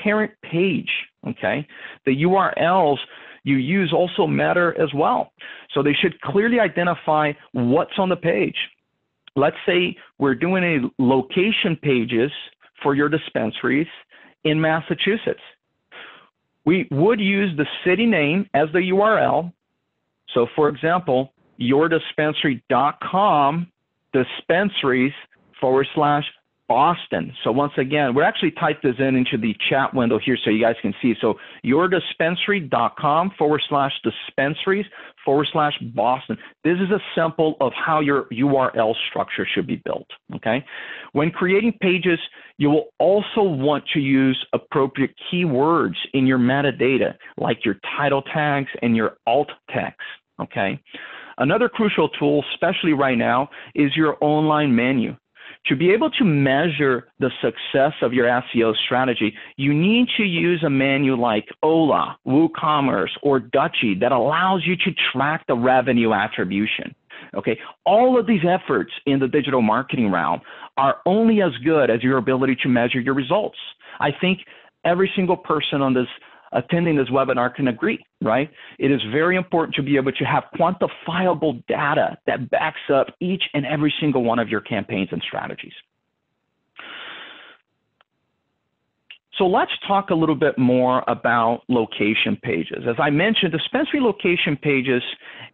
parent 0.03 0.31
page, 0.43 0.89
okay? 1.27 1.67
The 2.05 2.23
URLs 2.23 2.97
you 3.43 3.55
use 3.55 3.93
also 3.93 4.27
matter 4.27 4.79
as 4.81 4.93
well. 4.93 5.31
So 5.73 5.81
they 5.81 5.93
should 5.93 6.19
clearly 6.21 6.59
identify 6.59 7.31
what's 7.53 7.97
on 7.97 8.09
the 8.09 8.17
page. 8.17 8.57
Let's 9.37 9.55
say 9.65 9.95
we're 10.17 10.35
doing 10.35 10.63
a 10.63 11.01
location 11.01 11.77
pages 11.81 12.31
for 12.83 12.93
your 12.93 13.07
dispensaries 13.07 13.87
in 14.43 14.59
Massachusetts. 14.59 15.39
We 16.65 16.89
would 16.91 17.21
use 17.21 17.55
the 17.55 17.65
city 17.85 18.05
name 18.05 18.49
as 18.53 18.67
the 18.73 18.79
URL. 18.79 19.53
So, 20.33 20.47
for 20.53 20.67
example, 20.67 21.31
yourdispensary.com 21.59 23.67
dispensaries 24.11 25.13
forward 25.61 25.87
slash 25.95 26.25
Boston. 26.67 27.33
So 27.43 27.51
once 27.51 27.74
again, 27.77 28.13
we're 28.13 28.24
actually 28.24 28.51
typed 28.51 28.83
this 28.83 28.95
in 29.00 29.15
into 29.15 29.38
the 29.38 29.55
chat 29.69 29.93
window 29.93 30.19
here 30.19 30.38
so 30.43 30.50
you 30.50 30.62
guys 30.62 30.75
can 30.81 30.93
see. 31.01 31.13
So 31.19 31.36
yourdispensary.com 31.63 33.31
forward 33.38 33.62
slash 33.69 33.93
dispensaries 34.03 34.86
forward 35.24 35.47
slash 35.51 35.74
Boston. 35.95 36.38
This 36.63 36.77
is 36.79 36.89
a 36.91 37.00
sample 37.15 37.55
of 37.62 37.71
how 37.74 38.00
your 38.00 38.25
URL 38.31 38.93
structure 39.09 39.47
should 39.53 39.67
be 39.67 39.81
built. 39.86 40.07
Okay. 40.36 40.63
When 41.13 41.31
creating 41.31 41.77
pages, 41.81 42.19
you 42.57 42.69
will 42.69 42.88
also 43.00 43.43
want 43.43 43.86
to 43.93 44.00
use 44.00 44.45
appropriate 44.53 45.13
keywords 45.31 45.95
in 46.13 46.27
your 46.27 46.39
metadata, 46.39 47.15
like 47.38 47.63
your 47.63 47.77
title 47.97 48.21
tags 48.21 48.69
and 48.81 48.95
your 48.95 49.17
alt 49.25 49.51
text. 49.74 50.01
Okay. 50.41 50.79
Another 51.39 51.69
crucial 51.69 52.09
tool, 52.09 52.43
especially 52.53 52.93
right 52.93 53.17
now, 53.17 53.50
is 53.75 53.95
your 53.95 54.17
online 54.21 54.75
menu. 54.75 55.15
To 55.69 55.75
be 55.75 55.91
able 55.91 56.09
to 56.12 56.24
measure 56.24 57.09
the 57.19 57.29
success 57.41 57.93
of 58.01 58.13
your 58.13 58.25
SEO 58.25 58.74
strategy, 58.86 59.33
you 59.57 59.74
need 59.74 60.07
to 60.15 60.24
use 60.24 60.63
a 60.63 60.69
menu 60.69 61.15
like 61.15 61.45
Ola, 61.62 62.17
WooCommerce, 62.25 63.09
or 63.21 63.41
Dutchie 63.41 64.00
that 64.00 64.13
allows 64.13 64.65
you 64.65 64.77
to 64.77 64.91
track 65.12 65.45
the 65.47 65.55
revenue 65.55 66.13
attribution. 66.13 66.95
Okay, 67.36 67.59
all 67.86 68.17
of 68.17 68.27
these 68.27 68.43
efforts 68.47 68.91
in 69.05 69.19
the 69.19 69.27
digital 69.27 69.62
marketing 69.62 70.09
realm 70.09 70.39
are 70.77 70.97
only 71.05 71.41
as 71.41 71.51
good 71.65 71.89
as 71.89 72.01
your 72.01 72.17
ability 72.17 72.55
to 72.63 72.69
measure 72.69 73.01
your 73.01 73.15
results. 73.15 73.57
I 74.00 74.12
think 74.12 74.39
every 74.86 75.12
single 75.15 75.36
person 75.36 75.81
on 75.81 75.93
this 75.93 76.07
attending 76.51 76.96
this 76.96 77.10
webinar 77.10 77.54
can 77.54 77.68
agree, 77.68 78.04
right? 78.22 78.50
It 78.80 78.92
is 78.92 79.01
very 79.12 79.36
important 79.36 79.75
to 79.75 79.84
be 79.84 79.98
able 79.98 80.12
to 80.13 80.24
have 80.24 80.44
quantifiable 80.60 81.66
data 81.68 82.18
that 82.25 82.50
backs 82.50 82.80
up 82.94 83.08
each 83.20 83.44
and 83.54 83.66
every 83.66 83.94
single 84.00 84.24
one 84.24 84.39
of 84.39 84.50
your 84.50 84.62
campaigns 84.62 85.10
and 85.12 85.22
strategies. 85.25 85.74
So 89.38 89.46
let's 89.46 89.72
talk 89.88 90.10
a 90.10 90.16
little 90.16 90.36
bit 90.36 90.58
more 90.58 91.04
about 91.08 91.62
location 91.70 92.38
pages. 92.42 92.86
As 92.89 92.96
I 92.98 93.12
mentioned, 93.12 93.51
dispensary 93.51 94.00
location 94.00 94.58
pages, 94.58 95.04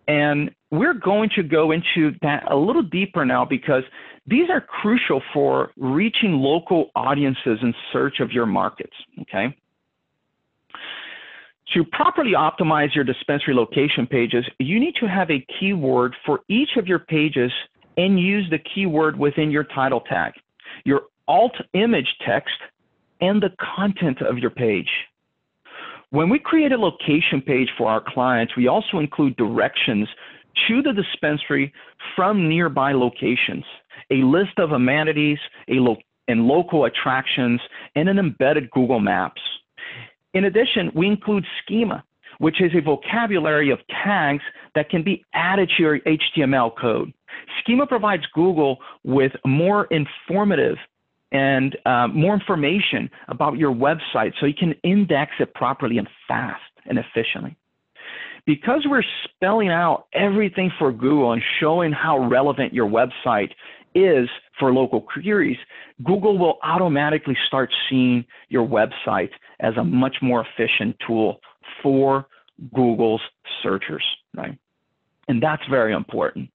and 0.07 0.51
we're 0.71 0.93
going 0.93 1.29
to 1.35 1.43
go 1.43 1.71
into 1.71 2.11
that 2.21 2.49
a 2.49 2.55
little 2.55 2.81
deeper 2.81 3.25
now 3.25 3.43
because 3.43 3.83
these 4.25 4.49
are 4.49 4.61
crucial 4.61 5.21
for 5.33 5.71
reaching 5.75 6.33
local 6.33 6.91
audiences 6.95 7.59
in 7.61 7.73
search 7.91 8.21
of 8.21 8.31
your 8.31 8.45
markets, 8.45 8.93
okay? 9.21 9.53
To 11.73 11.83
properly 11.85 12.33
optimize 12.33 12.93
your 12.93 13.03
dispensary 13.03 13.53
location 13.53 14.05
pages, 14.05 14.45
you 14.59 14.79
need 14.79 14.95
to 14.99 15.07
have 15.07 15.31
a 15.31 15.45
keyword 15.59 16.15
for 16.25 16.41
each 16.49 16.75
of 16.77 16.87
your 16.87 16.99
pages 16.99 17.51
and 17.97 18.19
use 18.19 18.45
the 18.49 18.59
keyword 18.59 19.17
within 19.17 19.49
your 19.49 19.63
title 19.63 20.01
tag, 20.01 20.33
your 20.83 21.03
alt 21.27 21.55
image 21.73 22.15
text, 22.25 22.55
and 23.21 23.41
the 23.41 23.51
content 23.75 24.21
of 24.21 24.37
your 24.37 24.49
page. 24.49 24.89
When 26.09 26.29
we 26.29 26.37
create 26.37 26.71
a 26.71 26.77
location 26.77 27.41
page 27.41 27.69
for 27.77 27.87
our 27.87 28.03
clients, 28.05 28.55
we 28.55 28.67
also 28.67 28.99
include 28.99 29.35
directions 29.37 30.07
to 30.67 30.81
the 30.81 30.93
dispensary 30.93 31.73
from 32.15 32.47
nearby 32.47 32.93
locations, 32.93 33.63
a 34.11 34.17
list 34.17 34.59
of 34.59 34.73
amenities, 34.73 35.39
a 35.69 35.75
lo 35.75 35.95
and 36.27 36.45
local 36.45 36.85
attractions, 36.85 37.59
and 37.95 38.07
an 38.07 38.19
embedded 38.19 38.69
Google 38.71 38.99
Maps. 38.99 39.41
In 40.33 40.45
addition, 40.45 40.91
we 40.95 41.07
include 41.07 41.45
schema, 41.63 42.03
which 42.39 42.61
is 42.61 42.71
a 42.75 42.81
vocabulary 42.81 43.69
of 43.69 43.79
tags 44.03 44.43
that 44.75 44.89
can 44.89 45.03
be 45.03 45.23
added 45.33 45.71
to 45.77 45.83
your 45.83 45.99
HTML 45.99 46.71
code. 46.79 47.13
Schema 47.59 47.85
provides 47.85 48.23
Google 48.33 48.77
with 49.03 49.31
more 49.45 49.85
informative 49.85 50.77
and 51.31 51.75
uh, 51.85 52.07
more 52.07 52.33
information 52.33 53.09
about 53.27 53.57
your 53.57 53.73
website 53.73 54.33
so 54.39 54.45
you 54.45 54.53
can 54.53 54.73
index 54.83 55.31
it 55.39 55.53
properly 55.53 55.97
and 55.97 56.07
fast 56.27 56.61
and 56.85 56.99
efficiently. 56.99 57.55
Because 58.45 58.85
we're 58.87 59.03
spelling 59.23 59.69
out 59.69 60.07
everything 60.13 60.71
for 60.77 60.91
Google 60.91 61.31
and 61.31 61.41
showing 61.59 61.91
how 61.91 62.27
relevant 62.27 62.73
your 62.73 62.87
website 62.89 63.51
is 63.95 64.27
for 64.59 64.73
local 64.73 65.01
queries, 65.01 65.57
Google 66.03 66.37
will 66.37 66.59
automatically 66.61 67.37
start 67.47 67.71
seeing 67.89 68.25
your 68.49 68.67
website 68.67 69.29
as 69.63 69.75
a 69.77 69.83
much 69.83 70.17
more 70.21 70.45
efficient 70.45 70.95
tool 71.07 71.39
for 71.81 72.27
Google's 72.75 73.21
searchers, 73.63 74.03
right? 74.35 74.57
And 75.27 75.41
that's 75.41 75.63
very 75.69 75.93
important. 75.93 76.49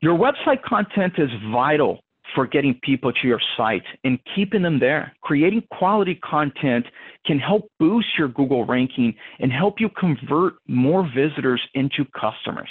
Your 0.00 0.16
website 0.16 0.62
content 0.62 1.14
is 1.18 1.30
vital 1.52 2.00
for 2.34 2.46
getting 2.46 2.78
people 2.82 3.12
to 3.12 3.28
your 3.28 3.40
site 3.56 3.84
and 4.04 4.18
keeping 4.34 4.62
them 4.62 4.78
there. 4.78 5.12
Creating 5.22 5.62
quality 5.70 6.16
content 6.16 6.86
can 7.26 7.38
help 7.38 7.70
boost 7.78 8.08
your 8.18 8.28
Google 8.28 8.64
ranking 8.64 9.14
and 9.38 9.52
help 9.52 9.80
you 9.80 9.88
convert 9.88 10.54
more 10.66 11.08
visitors 11.14 11.60
into 11.74 12.04
customers. 12.18 12.68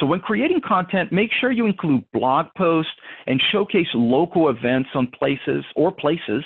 So 0.00 0.06
when 0.06 0.20
creating 0.20 0.62
content, 0.66 1.12
make 1.12 1.30
sure 1.40 1.52
you 1.52 1.66
include 1.66 2.10
blog 2.12 2.46
posts 2.56 2.90
and 3.26 3.40
showcase 3.52 3.86
local 3.92 4.48
events 4.48 4.88
on 4.94 5.08
places 5.08 5.62
or 5.76 5.92
places. 5.92 6.42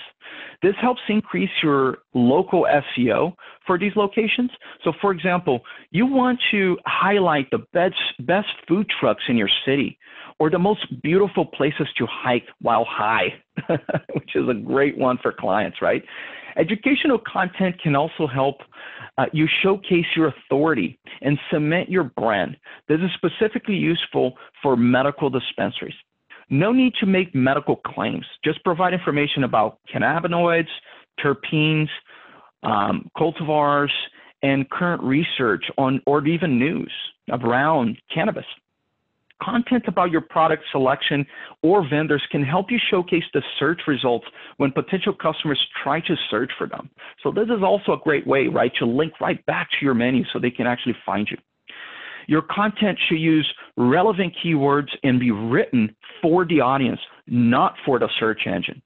This 0.61 0.75
helps 0.81 1.01
increase 1.09 1.51
your 1.63 1.99
local 2.15 2.67
SEO 2.99 3.35
for 3.65 3.79
these 3.79 3.93
locations. 3.95 4.51
So 4.83 4.93
for 5.01 5.13
example, 5.13 5.61
you 5.93 6.05
want 6.05 6.41
to 6.51 6.77
highlight 6.85 7.49
the 7.53 7.65
best, 7.73 7.95
best 8.21 8.49
food 8.67 8.91
trucks 9.01 9.23
in 9.29 9.37
your 9.37 9.51
city 9.65 9.99
or 10.39 10.51
the 10.51 10.59
most 10.59 11.03
beautiful 11.03 11.45
places 11.45 11.87
to 11.97 12.07
hike 12.11 12.47
while 12.61 12.85
high, 12.85 13.35
which 14.13 14.35
is 14.35 14.49
a 14.49 14.55
great 14.55 14.99
one 14.99 15.19
for 15.23 15.33
clients, 15.33 15.81
right? 15.81 16.03
Educational 16.57 17.19
content 17.19 17.81
can 17.83 17.97
also 17.97 18.27
help 18.27 18.57
uh, 19.19 19.27
you 19.33 19.47
showcase 19.63 20.07
your 20.17 20.29
authority 20.29 20.99
and 21.23 21.39
cement 21.51 21.89
your 21.89 22.05
brand. 22.05 22.57
This 22.89 23.01
is 23.01 23.11
specifically 23.15 23.77
useful 23.77 24.35
for 24.63 24.77
medical 24.77 25.31
dispensaries. 25.31 25.95
No 26.51 26.73
need 26.73 26.95
to 27.01 27.07
make 27.07 27.35
medical 27.35 27.77
claims. 27.77 28.27
Just 28.45 28.63
provide 28.65 28.93
information 28.93 29.45
about 29.45 29.79
cannabinoids, 29.93 30.69
terpenes, 31.21 31.89
um, 32.63 33.11
cultivars, 33.17 33.91
and 34.43 34.69
current 34.71 35.03
research 35.03 35.65
on, 35.79 36.03
or 36.07 36.27
even 36.27 36.59
news 36.59 36.93
around 37.31 37.97
cannabis 38.13 38.45
content 39.45 39.85
about 39.87 40.11
your 40.11 40.21
product 40.21 40.65
selection 40.73 41.27
or 41.63 41.89
vendors 41.89 42.23
can 42.31 42.43
help 42.43 42.71
you 42.71 42.79
showcase 42.91 43.25
the 43.33 43.43
search 43.59 43.83
results 43.87 44.27
when 44.57 44.73
potential 44.73 45.13
customers 45.13 45.61
try 45.83 46.01
to 46.01 46.15
search 46.31 46.51
for 46.57 46.67
them. 46.67 46.91
So 47.23 47.31
this 47.31 47.47
is 47.47 47.63
also 47.63 47.93
a 47.93 47.99
great 47.99 48.27
way, 48.27 48.49
right, 48.49 48.73
to 48.79 48.87
link 48.87 49.21
right 49.21 49.45
back 49.47 49.69
to 49.73 49.85
your 49.85 49.95
menu 49.95 50.25
so 50.33 50.39
they 50.39 50.51
can 50.51 50.67
actually 50.67 50.97
find 51.05 51.29
you. 51.31 51.37
Your 52.27 52.43
content 52.43 52.99
should 53.09 53.19
use 53.19 53.47
relevant 53.77 54.33
keywords 54.43 54.89
and 55.03 55.21
be 55.21 55.31
written 55.31 55.95
for 56.23 56.45
the 56.47 56.61
audience, 56.61 57.01
not 57.27 57.75
for 57.85 57.99
the 57.99 58.09
search 58.19 58.47
engine. 58.47 58.81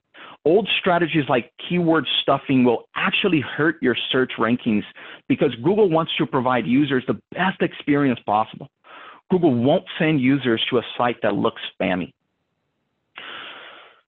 Old 0.45 0.69
strategies 0.81 1.25
like 1.29 1.53
keyword 1.69 2.07
stuffing 2.23 2.65
will 2.65 2.85
actually 2.97 3.41
hurt 3.41 3.77
your 3.83 3.97
search 4.11 4.33
rankings 4.39 4.85
because 5.29 5.55
Google 5.57 5.91
wants 5.91 6.13
to 6.19 6.27
provide 6.27 6.67
users 6.67 7.05
the 7.07 7.21
best 7.33 7.61
experience 7.61 8.21
possible. 8.25 8.69
Google 9.31 9.55
won't 9.55 9.85
send 9.99 10.21
users 10.21 10.65
to 10.71 10.79
a 10.79 10.83
site 10.97 11.17
that 11.23 11.35
looks 11.35 11.61
spammy. 11.79 12.13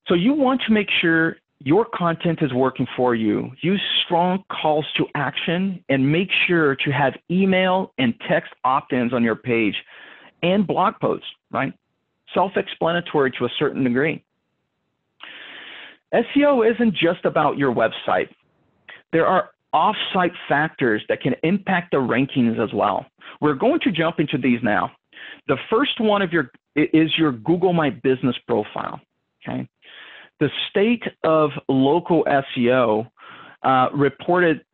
So 0.06 0.14
you 0.14 0.32
want 0.32 0.60
to 0.66 0.72
make 0.72 0.88
sure 1.00 1.36
your 1.60 1.84
content 1.94 2.38
is 2.42 2.52
working 2.54 2.86
for 2.96 3.14
you. 3.14 3.50
Use 3.60 3.82
strong 4.04 4.42
calls 4.50 4.86
to 4.96 5.06
action 5.14 5.84
and 5.88 6.10
make 6.10 6.30
sure 6.46 6.74
to 6.76 6.90
have 6.90 7.14
email 7.30 7.92
and 7.98 8.14
text 8.28 8.52
opt-ins 8.64 9.12
on 9.12 9.22
your 9.22 9.36
page 9.36 9.74
and 10.42 10.66
blog 10.66 10.94
posts, 11.00 11.26
right? 11.50 11.72
Self-explanatory 12.32 13.32
to 13.32 13.44
a 13.44 13.48
certain 13.58 13.84
degree. 13.84 14.24
SEO 16.14 16.68
isn't 16.74 16.94
just 16.94 17.24
about 17.24 17.58
your 17.58 17.74
website. 17.74 18.30
There 19.12 19.26
are 19.26 19.50
off-site 19.72 20.32
factors 20.48 21.02
that 21.08 21.20
can 21.20 21.34
impact 21.42 21.92
the 21.92 21.98
rankings 21.98 22.58
as 22.58 22.72
well. 22.72 23.06
We're 23.40 23.54
going 23.54 23.80
to 23.80 23.92
jump 23.92 24.18
into 24.18 24.38
these 24.38 24.60
now. 24.62 24.90
The 25.48 25.56
first 25.68 26.00
one 26.00 26.22
of 26.22 26.32
your 26.32 26.50
is 26.76 27.10
your 27.18 27.32
Google 27.32 27.72
My 27.72 27.90
Business 27.90 28.36
profile. 28.46 29.00
Okay, 29.42 29.68
the 30.38 30.48
state 30.70 31.02
of 31.24 31.50
local 31.68 32.24
SEO 32.24 33.10
uh, 33.62 33.88
reported 33.94 34.64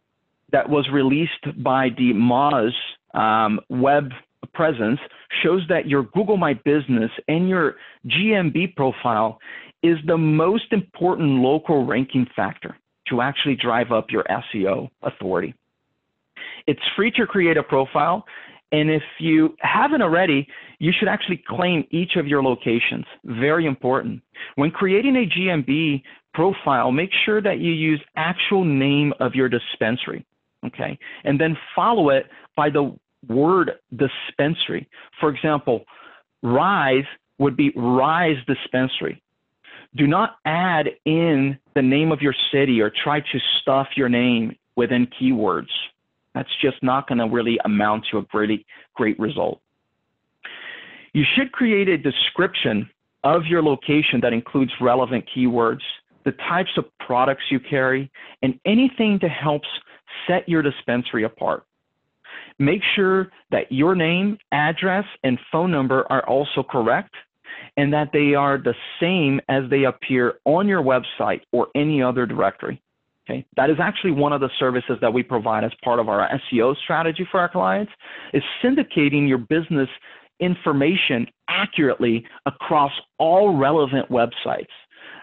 that 0.53 0.69
was 0.69 0.89
released 0.93 1.63
by 1.63 1.91
the 1.97 2.13
Moz 2.13 2.73
um, 3.15 3.61
web 3.69 4.11
presence 4.55 5.01
shows 5.43 5.63
that 5.69 5.87
your 5.89 6.05
Google 6.05 6.37
My 6.37 6.55
Business 6.55 7.11
and 7.29 7.49
your 7.49 7.77
GMB 8.07 8.77
profile 8.77 9.39
is 9.83 9.99
the 10.07 10.17
most 10.17 10.73
important 10.73 11.41
local 11.41 11.85
ranking 11.85 12.27
factor 12.35 12.77
to 13.09 13.21
actually 13.21 13.57
drive 13.57 13.93
up 13.93 14.11
your 14.11 14.25
SEO 14.25 14.89
authority. 15.03 15.55
It's 16.67 16.81
free 16.97 17.11
to 17.13 17.27
create 17.27 17.57
a 17.57 17.63
profile 17.63 18.25
and 18.73 18.91
if 18.91 19.03
you 19.19 19.55
haven't 19.61 20.03
already, 20.03 20.47
you 20.79 20.93
should 20.97 21.09
actually 21.09 21.43
claim 21.47 21.85
each 21.91 22.17
of 22.17 22.27
your 22.27 22.43
locations. 22.43 23.05
Very 23.25 23.67
important. 23.67 24.23
When 24.57 24.71
creating 24.71 25.17
a 25.17 25.27
GMB 25.27 26.03
profile, 26.35 26.91
make 26.93 27.11
sure 27.25 27.41
that 27.41 27.59
you 27.59 27.73
use 27.73 28.01
actual 28.17 28.65
name 28.65 29.13
of 29.21 29.35
your 29.35 29.49
dispensary. 29.49 30.25
Okay. 30.67 30.99
And 31.25 31.41
then 31.41 31.57
follow 31.75 32.11
it 32.11 32.27
by 32.57 32.71
the 32.71 32.95
word 33.29 33.73
dispensary. 33.95 34.89
For 35.21 35.31
example, 35.31 35.85
Rise 36.43 37.05
would 37.39 37.57
be 37.57 37.73
Rise 37.77 38.37
Dispensary. 38.47 39.23
Do 39.95 40.07
not 40.07 40.37
add 40.45 40.89
in 41.05 41.59
the 41.75 41.83
name 41.83 42.13
of 42.13 42.21
your 42.21 42.35
city 42.53 42.81
or 42.81 42.91
try 42.91 43.21
to 43.21 43.39
stuff 43.61 43.89
your 43.97 44.09
name 44.09 44.57
within 44.77 45.07
keywords. 45.07 45.69
That's 46.37 46.55
just 46.61 46.83
not 46.83 47.09
going 47.09 47.17
to 47.17 47.27
really 47.27 47.59
amount 47.65 48.05
to 48.11 48.19
a 48.19 48.27
really 48.35 48.67
great 48.95 49.19
result. 49.19 49.59
You 51.15 51.25
should 51.35 51.51
create 51.51 51.89
a 51.89 51.97
description 51.97 52.91
of 53.25 53.47
your 53.47 53.63
location 53.63 54.21
that 54.21 54.35
includes 54.35 54.71
relevant 54.79 55.25
keywords, 55.35 55.81
the 56.27 56.33
types 56.33 56.69
of 56.77 56.85
products 57.01 57.45
you 57.51 57.59
carry, 57.59 58.11
and 58.43 58.61
anything 58.67 59.19
that 59.23 59.31
helps 59.31 59.67
set 60.29 60.47
your 60.47 60.61
dispensary 60.61 61.25
apart. 61.25 61.65
Make 62.59 62.83
sure 62.95 63.33
that 63.51 63.73
your 63.73 63.95
name, 63.95 64.37
address, 64.53 65.07
and 65.25 65.39
phone 65.51 65.71
number 65.71 66.05
are 66.11 66.27
also 66.29 66.63
correct 66.63 67.15
and 67.79 67.91
that 67.95 68.11
they 68.13 68.35
are 68.35 68.59
the 68.59 68.75
same 69.01 69.41
as 69.49 69.63
they 69.71 69.85
appear 69.85 70.35
on 70.45 70.69
your 70.69 70.83
website 70.83 71.41
or 71.51 71.69
any 71.75 72.03
other 72.03 72.27
directory. 72.27 72.83
Okay, 73.29 73.45
that 73.57 73.71
is 73.71 73.77
actually 73.81 74.13
one 74.13 74.33
of 74.33 74.41
the 74.41 74.51
services 74.57 74.99
that 75.01 75.13
we 75.13 75.23
provide 75.23 75.65
as 75.65 75.73
part 75.83 75.99
of 75.99 76.09
our 76.09 76.29
SEO 76.53 76.77
strategy 76.77 77.27
for 77.29 77.41
our 77.41 77.49
clients 77.49 77.91
is 78.33 78.43
syndicating 78.63 79.29
your 79.29 79.39
business 79.39 79.89
information 80.39 81.27
accurately 81.49 82.25
across 82.45 82.93
all 83.19 83.57
relevant 83.57 84.09
websites. 84.11 84.67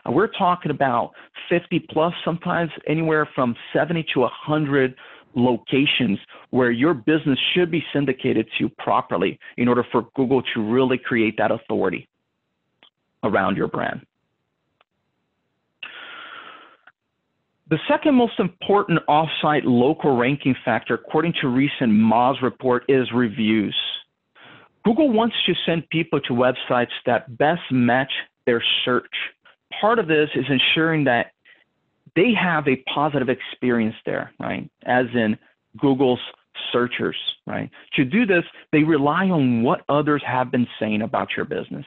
Uh, 0.05 0.11
we're 0.11 0.27
talking 0.27 0.69
about 0.71 1.11
50 1.49 1.79
plus, 1.91 2.13
sometimes 2.25 2.71
anywhere 2.87 3.29
from 3.33 3.55
70 3.71 4.05
to 4.13 4.21
100 4.21 4.95
locations 5.35 6.19
where 6.49 6.71
your 6.71 6.93
business 6.93 7.39
should 7.53 7.71
be 7.71 7.83
syndicated 7.93 8.47
to 8.59 8.69
properly 8.79 9.39
in 9.57 9.67
order 9.67 9.85
for 9.91 10.07
Google 10.15 10.41
to 10.53 10.61
really 10.61 10.97
create 10.97 11.35
that 11.37 11.51
authority 11.51 12.07
around 13.23 13.55
your 13.55 13.67
brand. 13.67 14.05
The 17.73 17.79
second 17.88 18.13
most 18.13 18.39
important 18.39 18.99
offsite 19.09 19.63
local 19.63 20.15
ranking 20.15 20.55
factor, 20.63 20.93
according 20.93 21.33
to 21.41 21.47
recent 21.47 21.91
Moz 21.91 22.39
report, 22.43 22.83
is 22.88 23.12
reviews. 23.12 23.75
Google 24.86 25.12
wants 25.12 25.36
to 25.47 25.55
send 25.65 25.89
people 25.89 26.21
to 26.21 26.33
websites 26.33 26.91
that 27.07 27.36
best 27.36 27.63
match 27.71 28.12
their 28.45 28.63
search. 28.86 29.09
Part 29.81 29.97
of 29.97 30.07
this 30.07 30.29
is 30.36 30.45
ensuring 30.49 31.05
that 31.05 31.31
they 32.15 32.31
have 32.39 32.67
a 32.67 32.75
positive 32.93 33.27
experience 33.27 33.95
there, 34.05 34.31
right? 34.39 34.69
As 34.86 35.07
in 35.15 35.36
Google's 35.79 36.19
searchers, 36.71 37.15
right? 37.47 37.69
To 37.95 38.05
do 38.05 38.25
this, 38.25 38.43
they 38.71 38.83
rely 38.83 39.29
on 39.29 39.63
what 39.63 39.81
others 39.89 40.21
have 40.25 40.51
been 40.51 40.67
saying 40.79 41.01
about 41.01 41.29
your 41.35 41.45
business. 41.45 41.85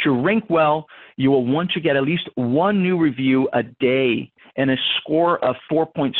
To 0.00 0.10
rank 0.10 0.44
well, 0.48 0.86
you 1.16 1.30
will 1.30 1.46
want 1.46 1.70
to 1.72 1.80
get 1.80 1.96
at 1.96 2.04
least 2.04 2.28
one 2.34 2.82
new 2.82 2.98
review 2.98 3.48
a 3.52 3.62
day 3.62 4.32
and 4.56 4.70
a 4.70 4.76
score 4.98 5.42
of 5.44 5.56
4.7 5.70 6.14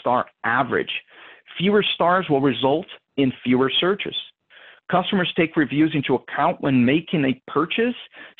star 0.00 0.26
average. 0.44 0.90
Fewer 1.58 1.84
stars 1.94 2.26
will 2.28 2.40
result 2.40 2.86
in 3.16 3.32
fewer 3.44 3.70
searches. 3.80 4.14
Customers 4.90 5.32
take 5.36 5.56
reviews 5.56 5.92
into 5.94 6.14
account 6.14 6.60
when 6.60 6.84
making 6.84 7.24
a 7.24 7.40
purchase, 7.50 7.94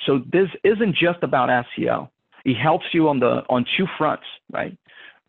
so 0.05 0.20
this 0.33 0.48
isn't 0.64 0.94
just 0.94 1.22
about 1.22 1.48
SEO. 1.79 2.09
It 2.44 2.57
helps 2.57 2.87
you 2.92 3.09
on 3.09 3.20
the 3.20 3.42
on 3.48 3.64
two 3.77 3.87
fronts, 3.96 4.25
right? 4.53 4.77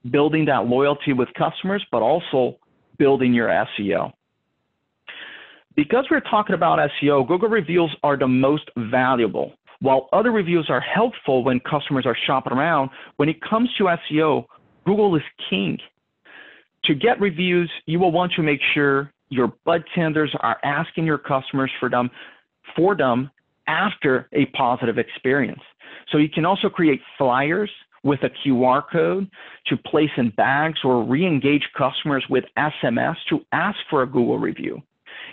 Building 0.10 0.46
that 0.46 0.66
loyalty 0.66 1.14
with 1.14 1.30
customers, 1.38 1.86
but 1.92 2.02
also 2.02 2.58
building 2.98 3.34
your 3.34 3.48
SEO. 3.48 4.12
Because 5.76 6.06
we're 6.12 6.20
talking 6.20 6.54
about 6.54 6.80
SEO, 7.02 7.28
Google 7.28 7.50
reviews 7.50 7.96
are 8.04 8.18
the 8.18 8.28
most 8.28 8.70
valuable. 8.78 9.54
While 9.80 10.08
other 10.14 10.32
reviews 10.32 10.68
are 10.70 10.80
helpful 10.80 11.44
when 11.44 11.60
customers 11.60 12.06
are 12.06 12.16
shopping 12.26 12.54
around, 12.54 12.90
when 13.18 13.28
it 13.28 13.42
comes 13.42 13.70
to 13.78 13.86
SEO, 13.86 14.46
Google 14.86 15.16
is 15.16 15.24
king. 15.50 15.78
To 16.86 16.94
get 16.94 17.20
reviews, 17.20 17.72
you 17.86 18.00
will 18.00 18.12
want 18.12 18.34
to 18.34 18.44
make 18.44 18.60
sure 18.74 19.12
your 19.30 19.54
bud 19.66 19.84
tenders 19.96 20.34
are 20.42 20.58
asking 20.64 21.06
your 21.06 21.18
customers 21.18 21.72
for 21.80 21.90
them 21.90 22.10
for 22.76 22.96
them 22.96 23.30
after 23.68 24.30
a 24.34 24.46
positive 24.48 24.98
experience. 24.98 25.62
So 26.12 26.18
you 26.18 26.30
can 26.30 26.46
also 26.46 26.70
create 26.70 27.02
flyers 27.18 27.70
with 28.04 28.20
a 28.24 28.30
QR 28.30 28.84
code 28.92 29.30
to 29.68 29.78
place 29.78 30.10
in 30.18 30.30
bags 30.32 30.80
or 30.84 31.04
re-engage 31.04 31.68
customers 31.78 32.26
with 32.30 32.44
SMS 32.58 33.16
to 33.30 33.40
ask 33.52 33.78
for 33.90 34.04
a 34.04 34.08
Google 34.08 34.40
review. 34.40 34.82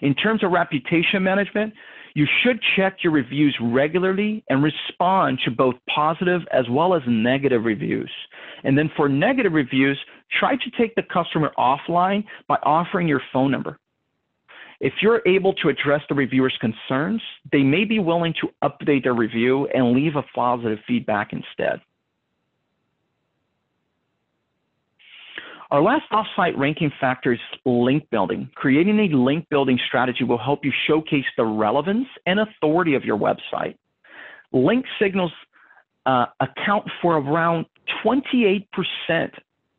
In 0.03 0.15
terms 0.15 0.43
of 0.45 0.53
reputation 0.53 1.23
management, 1.23 1.75
You 2.15 2.27
should 2.43 2.61
check 2.77 2.99
your 3.03 3.13
reviews 3.13 3.57
regularly 3.61 4.45
and 4.49 4.63
respond 4.63 5.41
to 5.45 5.51
both 5.51 5.75
positive 5.95 6.43
as 6.53 6.69
well 6.69 6.95
as 6.95 7.03
negative 7.07 7.65
reviews. 7.65 8.11
And 8.65 8.77
then 8.77 8.91
for 8.97 9.09
negative 9.09 9.53
reviews, 9.53 9.99
try 10.39 10.57
to 10.57 10.71
take 10.77 10.95
the 10.95 11.03
customer 11.03 11.53
offline 11.57 12.25
by 12.49 12.57
offering 12.63 13.07
your 13.07 13.23
phone 13.33 13.51
number. 13.51 13.79
If 14.81 14.95
you're 15.03 15.23
able 15.27 15.53
to 15.55 15.69
address 15.69 16.01
the 16.09 16.15
reviewer's 16.15 16.57
concerns, 16.61 17.21
they 17.53 17.63
may 17.63 17.85
be 17.85 17.99
willing 17.99 18.35
to 18.41 18.49
update 18.65 19.05
their 19.05 19.15
review 19.15 19.67
and 19.75 19.93
leave 19.93 20.17
a 20.17 20.23
positive 20.35 20.79
feedback 20.87 21.33
instead. 21.33 21.81
Our 25.71 25.83
last 25.83 26.05
offsite 26.13 26.57
ranking 26.59 26.91
factor 27.01 27.33
is 27.33 27.39
link 27.65 28.09
building. 28.11 28.51
Creating 28.57 28.99
a 28.99 29.17
link 29.17 29.49
building 29.51 29.79
strategy 29.87 30.25
will 30.25 30.39
help 30.39 30.65
you 30.65 30.73
showcase 30.89 31.25
the 31.37 31.45
relevance 31.45 32.09
and 32.27 32.41
authority 32.41 32.95
of 32.95 33.05
your 33.05 33.17
website. 33.17 33.77
Link 34.53 34.85
signals 35.01 35.33
uh, 36.07 36.27
account 36.41 36.91
for 37.01 37.19
around 37.19 37.67
28% 38.05 38.67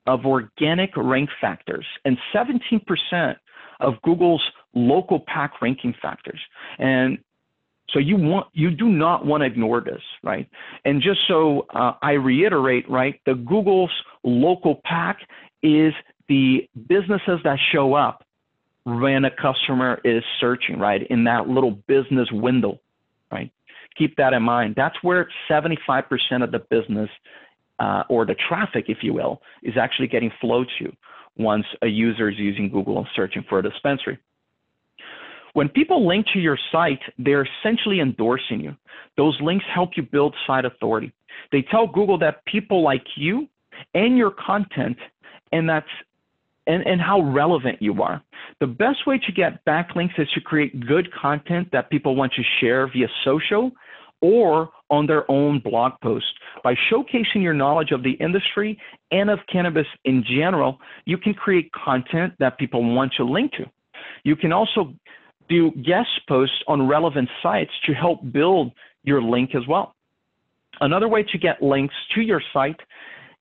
of 0.08 0.26
organic 0.26 0.96
rank 0.96 1.30
factors 1.42 1.86
and 2.06 2.18
17% 2.34 3.36
of 3.82 4.02
Google's 4.04 4.44
local 4.74 5.20
pack 5.28 5.62
ranking 5.62 5.94
factors. 6.02 6.40
And 6.80 7.18
so 7.90 8.00
you 8.00 8.16
want 8.16 8.48
you 8.54 8.72
do 8.72 8.88
not 8.88 9.26
want 9.26 9.42
to 9.42 9.46
ignore 9.46 9.82
this, 9.82 10.02
right? 10.24 10.48
And 10.86 11.02
just 11.02 11.20
so 11.28 11.66
uh, 11.76 11.94
I 12.02 12.12
reiterate, 12.12 12.90
right, 12.90 13.20
the 13.26 13.34
Google's 13.34 13.92
local 14.24 14.80
pack 14.86 15.20
is 15.64 15.94
the 16.28 16.68
businesses 16.88 17.40
that 17.44 17.60
show 17.72 17.94
up 17.94 18.26
when 18.84 19.26
a 19.26 19.32
customer 19.32 20.00
is 20.04 20.24
searching, 20.40 20.80
right, 20.80 21.06
in 21.10 21.24
that 21.26 21.48
little 21.48 21.72
business 21.88 22.28
window, 22.32 22.80
right? 23.32 23.52
Keep 23.98 24.18
that 24.18 24.34
in 24.34 24.42
mind. 24.42 24.76
That's 24.76 24.96
where 25.04 25.30
75% 25.50 26.06
of 26.44 26.52
the 26.52 26.60
business 26.60 27.10
uh, 27.80 28.04
or 28.10 28.26
the 28.26 28.36
traffic, 28.48 28.86
if 28.88 29.00
you 29.02 29.14
will, 29.14 29.42
is 29.64 29.76
actually 29.78 30.08
getting 30.08 30.32
flowed 30.40 30.68
to 30.80 30.92
once 31.38 31.66
a 31.82 31.88
user 31.88 32.30
is 32.30 32.38
using 32.38 32.70
Google 32.70 32.98
and 32.98 33.08
searching 33.16 33.44
for 33.48 33.60
a 33.60 33.64
dispensary. 33.64 34.18
When 35.54 35.68
people 35.68 36.08
link 36.08 36.28
to 36.34 36.40
your 36.40 36.58
site, 36.72 37.02
they're 37.18 37.48
essentially 37.60 38.00
endorsing 38.00 38.62
you. 38.62 38.76
Those 39.18 39.38
links 39.42 39.66
help 39.74 39.92
you 39.98 40.04
build 40.04 40.34
site 40.48 40.66
authority. 40.66 41.12
They 41.52 41.62
tell 41.62 41.88
Google 41.88 42.18
that 42.20 42.46
people 42.46 42.82
like 42.82 43.06
you 43.16 43.48
and 43.94 44.18
your 44.18 44.32
content 44.32 44.98
and 45.52 45.70
that's 45.70 45.88
and, 46.68 46.86
and 46.86 47.02
how 47.02 47.22
relevant 47.22 47.82
you 47.82 48.02
are. 48.02 48.22
The 48.60 48.68
best 48.68 49.08
way 49.08 49.18
to 49.18 49.32
get 49.32 49.66
backlinks 49.66 50.20
is 50.20 50.30
to 50.36 50.42
create 50.42 50.86
good 50.86 51.12
content 51.12 51.70
that 51.72 51.90
people 51.90 52.16
want 52.16 52.34
to 52.34 52.44
share 52.60 52.88
via 52.88 53.08
social 53.26 53.72
or 54.22 54.70
on 54.92 55.08
their 55.08 55.30
own 55.30 55.60
blog 55.60 55.94
post. 56.04 56.28
By 56.64 56.76
showcasing 56.92 57.42
your 57.42 57.56
knowledge 57.56 57.92
of 57.92 58.04
the 58.04 58.12
industry 58.12 58.78
and 59.12 59.30
of 59.30 59.40
cannabis 59.52 59.88
in 60.06 60.24
general, 60.24 60.80
you 61.06 61.18
can 61.18 61.34
create 61.34 61.72
content 61.72 62.34
that 62.40 62.60
people 62.60 62.84
want 62.94 63.14
to 63.18 63.24
link 63.24 63.52
to. 63.54 63.66
You 64.24 64.36
can 64.36 64.54
also 64.54 64.94
do 65.50 65.72
guest 65.72 66.10
posts 66.28 66.64
on 66.68 66.88
relevant 66.88 67.30
sites 67.42 67.72
to 67.86 67.94
help 67.94 68.20
build 68.32 68.72
your 69.04 69.22
link 69.22 69.56
as 69.56 69.68
well. 69.68 69.96
Another 70.80 71.08
way 71.08 71.24
to 71.24 71.38
get 71.38 71.62
links 71.62 71.96
to 72.16 72.22
your 72.22 72.42
site 72.54 72.80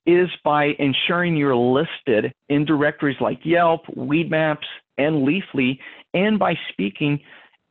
is 0.06 0.28
by 0.44 0.70
ensuring 0.78 1.36
you're 1.36 1.56
listed 1.56 2.32
in 2.48 2.64
directories 2.64 3.16
like 3.20 3.38
Yelp, 3.44 3.82
Weedmaps, 3.96 4.66
and 4.98 5.26
Leafly, 5.26 5.78
and 6.14 6.38
by 6.38 6.54
speaking 6.70 7.20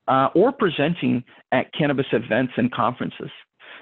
uh, 0.08 0.30
or 0.36 0.52
presenting 0.52 1.24
at 1.52 1.72
cannabis 1.74 2.08
events 2.12 2.54
and 2.58 2.72
conferences. 2.72 3.30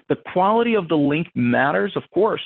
The 0.10 0.18
quality 0.34 0.76
of 0.76 0.88
the 0.88 0.96
link 0.96 1.28
matters, 1.36 1.94
of 1.96 2.04
course. 2.14 2.42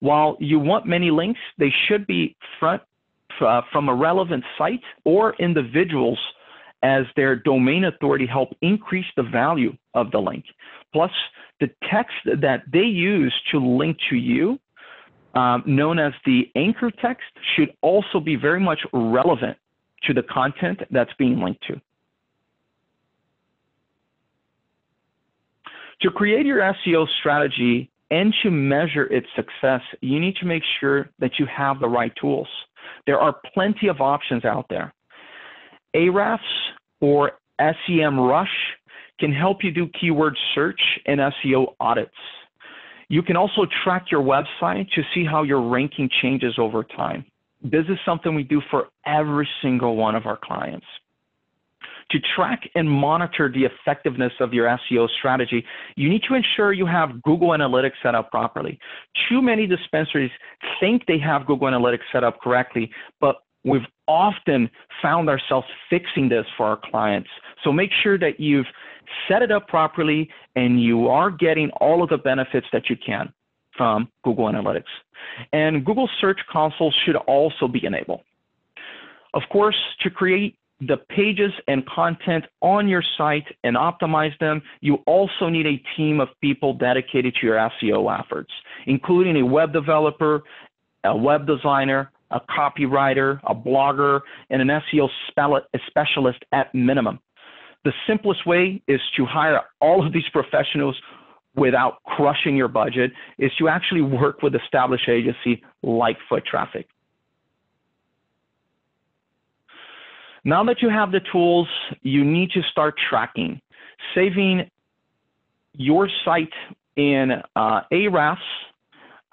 While 0.00 0.36
you 0.40 0.58
want 0.58 0.86
many 0.86 1.10
links, 1.10 1.40
they 1.58 1.72
should 1.86 2.06
be 2.06 2.36
front 2.58 2.82
uh, 3.40 3.62
from 3.72 3.88
a 3.88 3.94
relevant 3.94 4.44
site 4.58 4.82
or 5.04 5.34
individuals 5.36 6.18
as 6.82 7.04
their 7.16 7.36
domain 7.36 7.84
authority 7.84 8.26
help 8.26 8.56
increase 8.62 9.06
the 9.16 9.22
value 9.22 9.76
of 9.94 10.10
the 10.10 10.18
link. 10.18 10.44
Plus, 10.92 11.10
the 11.60 11.70
text 11.90 12.14
that 12.24 12.62
they 12.72 12.80
use 12.80 13.34
to 13.50 13.58
link 13.58 13.98
to 14.08 14.16
you 14.16 14.58
um, 15.34 15.62
known 15.66 15.98
as 15.98 16.12
the 16.24 16.50
anchor 16.56 16.90
text, 16.90 17.24
should 17.56 17.72
also 17.82 18.20
be 18.20 18.36
very 18.36 18.60
much 18.60 18.80
relevant 18.92 19.56
to 20.04 20.14
the 20.14 20.22
content 20.22 20.80
that's 20.90 21.12
being 21.18 21.40
linked 21.40 21.62
to. 21.68 21.80
To 26.02 26.10
create 26.10 26.46
your 26.46 26.58
SEO 26.58 27.06
strategy 27.20 27.90
and 28.10 28.34
to 28.42 28.50
measure 28.50 29.04
its 29.06 29.26
success, 29.36 29.82
you 30.00 30.18
need 30.18 30.36
to 30.36 30.46
make 30.46 30.62
sure 30.80 31.10
that 31.18 31.32
you 31.38 31.46
have 31.46 31.78
the 31.78 31.88
right 31.88 32.12
tools. 32.20 32.48
There 33.06 33.18
are 33.18 33.36
plenty 33.54 33.88
of 33.88 34.00
options 34.00 34.44
out 34.44 34.66
there. 34.70 34.94
Ahrefs 35.94 36.38
or 37.00 37.32
SEMrush 37.60 38.46
can 39.18 39.32
help 39.32 39.62
you 39.62 39.70
do 39.70 39.88
keyword 40.00 40.36
search 40.54 40.80
and 41.06 41.20
SEO 41.20 41.74
audits. 41.78 42.14
You 43.10 43.22
can 43.22 43.36
also 43.36 43.66
track 43.82 44.06
your 44.12 44.22
website 44.22 44.88
to 44.92 45.02
see 45.12 45.24
how 45.24 45.42
your 45.42 45.60
ranking 45.60 46.08
changes 46.22 46.54
over 46.58 46.84
time. 46.84 47.24
This 47.60 47.84
is 47.88 47.98
something 48.06 48.36
we 48.36 48.44
do 48.44 48.62
for 48.70 48.86
every 49.04 49.48
single 49.60 49.96
one 49.96 50.14
of 50.14 50.26
our 50.26 50.38
clients. 50.40 50.86
To 52.12 52.18
track 52.36 52.70
and 52.76 52.88
monitor 52.88 53.50
the 53.52 53.64
effectiveness 53.64 54.32
of 54.38 54.54
your 54.54 54.66
SEO 54.68 55.08
strategy, 55.18 55.64
you 55.96 56.08
need 56.08 56.22
to 56.28 56.34
ensure 56.34 56.72
you 56.72 56.86
have 56.86 57.20
Google 57.22 57.48
Analytics 57.48 57.98
set 58.00 58.14
up 58.14 58.30
properly. 58.30 58.78
Too 59.28 59.42
many 59.42 59.66
dispensaries 59.66 60.30
think 60.78 61.04
they 61.06 61.18
have 61.18 61.46
Google 61.46 61.66
Analytics 61.66 62.06
set 62.12 62.22
up 62.22 62.40
correctly, 62.40 62.92
but 63.20 63.42
we've 63.64 63.86
often 64.06 64.70
found 65.02 65.28
ourselves 65.28 65.66
fixing 65.88 66.28
this 66.28 66.46
for 66.56 66.66
our 66.66 66.78
clients. 66.90 67.28
So 67.64 67.72
make 67.72 67.90
sure 68.02 68.18
that 68.18 68.38
you've 68.38 68.66
set 69.28 69.42
it 69.42 69.50
up 69.50 69.68
properly, 69.68 70.28
and 70.56 70.82
you 70.82 71.08
are 71.08 71.30
getting 71.30 71.70
all 71.80 72.02
of 72.02 72.08
the 72.08 72.18
benefits 72.18 72.66
that 72.72 72.90
you 72.90 72.96
can 72.96 73.32
from 73.76 74.08
Google 74.24 74.46
Analytics. 74.46 74.82
And 75.52 75.84
Google 75.84 76.08
Search 76.20 76.40
Console 76.50 76.92
should 77.04 77.16
also 77.16 77.68
be 77.68 77.84
enabled. 77.84 78.22
Of 79.34 79.42
course, 79.50 79.76
to 80.00 80.10
create 80.10 80.56
the 80.80 80.96
pages 80.96 81.52
and 81.68 81.86
content 81.86 82.44
on 82.62 82.88
your 82.88 83.02
site 83.18 83.44
and 83.64 83.76
optimize 83.76 84.36
them, 84.38 84.62
you 84.80 84.96
also 85.06 85.48
need 85.48 85.66
a 85.66 85.82
team 85.96 86.20
of 86.20 86.28
people 86.40 86.72
dedicated 86.72 87.34
to 87.40 87.46
your 87.46 87.56
SEO 87.56 88.18
efforts, 88.18 88.50
including 88.86 89.36
a 89.36 89.46
web 89.46 89.72
developer, 89.72 90.42
a 91.04 91.16
web 91.16 91.46
designer, 91.46 92.10
a 92.30 92.40
copywriter, 92.40 93.40
a 93.44 93.54
blogger, 93.54 94.20
and 94.50 94.62
an 94.62 94.68
SEO 94.68 95.08
specialist 95.86 96.38
at 96.52 96.74
minimum. 96.74 97.18
The 97.84 97.92
simplest 98.06 98.46
way 98.46 98.82
is 98.88 99.00
to 99.16 99.24
hire 99.24 99.62
all 99.80 100.04
of 100.06 100.12
these 100.12 100.28
professionals 100.32 100.96
without 101.56 102.02
crushing 102.04 102.56
your 102.56 102.68
budget 102.68 103.12
is 103.38 103.50
to 103.58 103.68
actually 103.68 104.02
work 104.02 104.42
with 104.42 104.54
established 104.54 105.08
agency 105.08 105.62
like 105.82 106.16
Foot 106.28 106.44
Traffic. 106.44 106.86
Now 110.44 110.64
that 110.64 110.80
you 110.80 110.88
have 110.88 111.12
the 111.12 111.20
tools, 111.32 111.68
you 112.02 112.24
need 112.24 112.50
to 112.52 112.62
start 112.70 112.94
tracking. 113.08 113.60
Saving 114.14 114.70
your 115.74 116.08
site 116.24 116.52
in 116.96 117.32
uh, 117.56 117.80
Ahrefs 117.92 118.36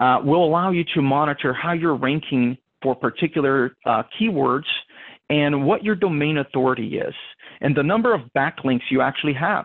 uh, 0.00 0.20
will 0.22 0.44
allow 0.44 0.70
you 0.70 0.84
to 0.94 1.02
monitor 1.02 1.52
how 1.52 1.72
you're 1.72 1.96
ranking 1.96 2.56
for 2.82 2.94
particular 2.94 3.76
uh, 3.86 4.02
keywords 4.18 4.66
and 5.30 5.66
what 5.66 5.82
your 5.82 5.94
domain 5.94 6.38
authority 6.38 6.98
is 6.98 7.14
and 7.60 7.76
the 7.76 7.82
number 7.82 8.14
of 8.14 8.22
backlinks 8.36 8.90
you 8.90 9.00
actually 9.00 9.34
have. 9.34 9.64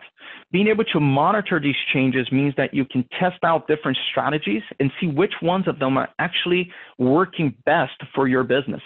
Being 0.51 0.67
able 0.67 0.83
to 0.85 0.99
monitor 0.99 1.59
these 1.59 1.75
changes 1.93 2.31
means 2.31 2.53
that 2.57 2.73
you 2.73 2.85
can 2.85 3.07
test 3.19 3.43
out 3.43 3.67
different 3.67 3.97
strategies 4.11 4.63
and 4.79 4.91
see 4.99 5.07
which 5.07 5.33
ones 5.41 5.67
of 5.67 5.79
them 5.79 5.97
are 5.97 6.09
actually 6.19 6.71
working 6.97 7.55
best 7.65 7.99
for 8.13 8.27
your 8.27 8.43
business. 8.43 8.81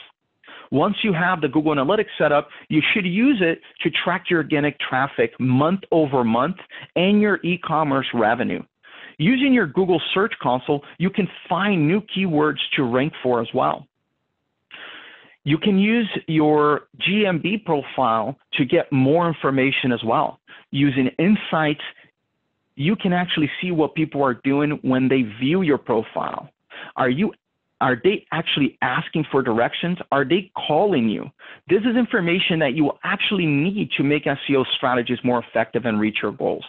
Once 0.72 0.98
you 1.02 1.14
have 1.14 1.40
the 1.40 1.48
Google 1.48 1.74
Analytics 1.74 2.08
set 2.18 2.32
up, 2.32 2.50
you 2.70 2.82
should 2.94 3.06
use 3.06 3.42
it 3.42 3.62
to 3.82 3.90
track 4.04 4.26
your 4.30 4.40
organic 4.40 4.78
traffic 4.80 5.32
month 5.40 5.82
over 5.92 6.24
month 6.24 6.58
and 6.96 7.22
your 7.22 7.40
e-commerce 7.44 8.08
revenue. 8.14 8.62
Using 9.18 9.54
your 9.54 9.66
Google 9.66 10.02
Search 10.14 10.34
Console, 10.42 10.84
you 11.00 11.10
can 11.10 11.28
find 11.50 11.88
new 11.88 12.02
keywords 12.02 12.60
to 12.76 12.84
rank 12.84 13.14
for 13.24 13.42
as 13.42 13.48
well. 13.54 13.88
You 15.52 15.58
can 15.58 15.80
use 15.80 16.10
your 16.28 16.90
GMB 17.00 17.64
profile 17.64 18.36
to 18.58 18.66
get 18.66 18.92
more 18.92 19.30
information 19.30 19.94
as 19.94 20.04
well. 20.04 20.42
Using 20.72 21.08
insights, 21.18 21.86
you 22.76 22.98
can 22.98 23.14
actually 23.14 23.50
see 23.62 23.72
what 23.72 23.96
people 23.96 24.22
are 24.22 24.34
doing 24.34 24.72
when 24.82 25.08
they 25.08 25.22
view 25.22 25.62
your 25.62 25.78
profile. 25.78 26.50
Are 26.98 27.10
you 27.10 27.32
Are 27.80 27.96
they 28.04 28.26
actually 28.34 28.78
asking 28.82 29.24
for 29.32 29.42
directions? 29.42 29.98
Are 30.12 30.26
they 30.26 30.52
calling 30.68 31.08
you? 31.08 31.24
This 31.70 31.84
is 31.90 31.96
information 31.96 32.60
that 32.60 32.74
you 32.74 32.84
will 32.84 33.00
actually 33.06 33.46
need 33.46 33.92
to 33.96 34.04
make 34.04 34.26
SEO 34.26 34.66
strategies 34.76 35.20
more 35.24 35.42
effective 35.46 35.86
and 35.86 35.98
reach 35.98 36.18
your 36.24 36.34
goals. 36.34 36.66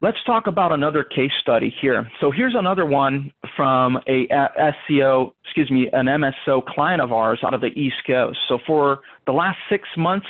Let's 0.00 0.18
talk 0.24 0.46
about 0.46 0.70
another 0.70 1.02
case 1.02 1.32
study 1.40 1.74
here. 1.80 2.08
So 2.20 2.30
here's 2.30 2.54
another 2.54 2.86
one 2.86 3.32
from 3.56 3.96
a 4.06 4.28
SEO, 4.28 5.32
excuse 5.44 5.68
me, 5.72 5.88
an 5.92 6.06
MSO 6.06 6.64
client 6.64 7.02
of 7.02 7.12
ours 7.12 7.40
out 7.42 7.52
of 7.52 7.60
the 7.60 7.76
East 7.76 7.96
Coast. 8.06 8.38
So 8.48 8.60
for 8.64 9.00
the 9.26 9.32
last 9.32 9.58
six 9.68 9.88
months, 9.96 10.28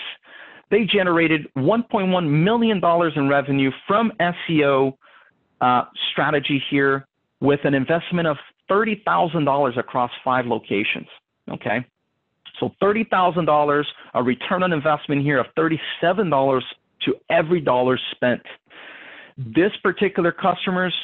they 0.71 0.85
generated 0.85 1.49
$1.1 1.59 2.31
million 2.31 2.81
in 3.15 3.29
revenue 3.29 3.71
from 3.87 4.11
SEO 4.21 4.95
uh, 5.61 5.83
strategy 6.13 6.63
here 6.71 7.07
with 7.41 7.61
an 7.65 7.75
investment 7.75 8.27
of 8.27 8.39
$30,000 8.71 9.79
across 9.79 10.11
five 10.25 10.47
locations. 10.47 11.09
Okay. 11.51 11.85
So 12.59 12.73
$30,000, 12.83 13.85
a 14.15 14.23
return 14.23 14.63
on 14.63 14.73
investment 14.73 15.23
here 15.23 15.39
of 15.39 15.47
$37 15.59 16.63
to 17.05 17.15
every 17.29 17.61
dollar 17.61 17.99
spent. 18.13 18.43
This 19.39 19.71
particular 19.83 20.33
customer's 20.33 20.95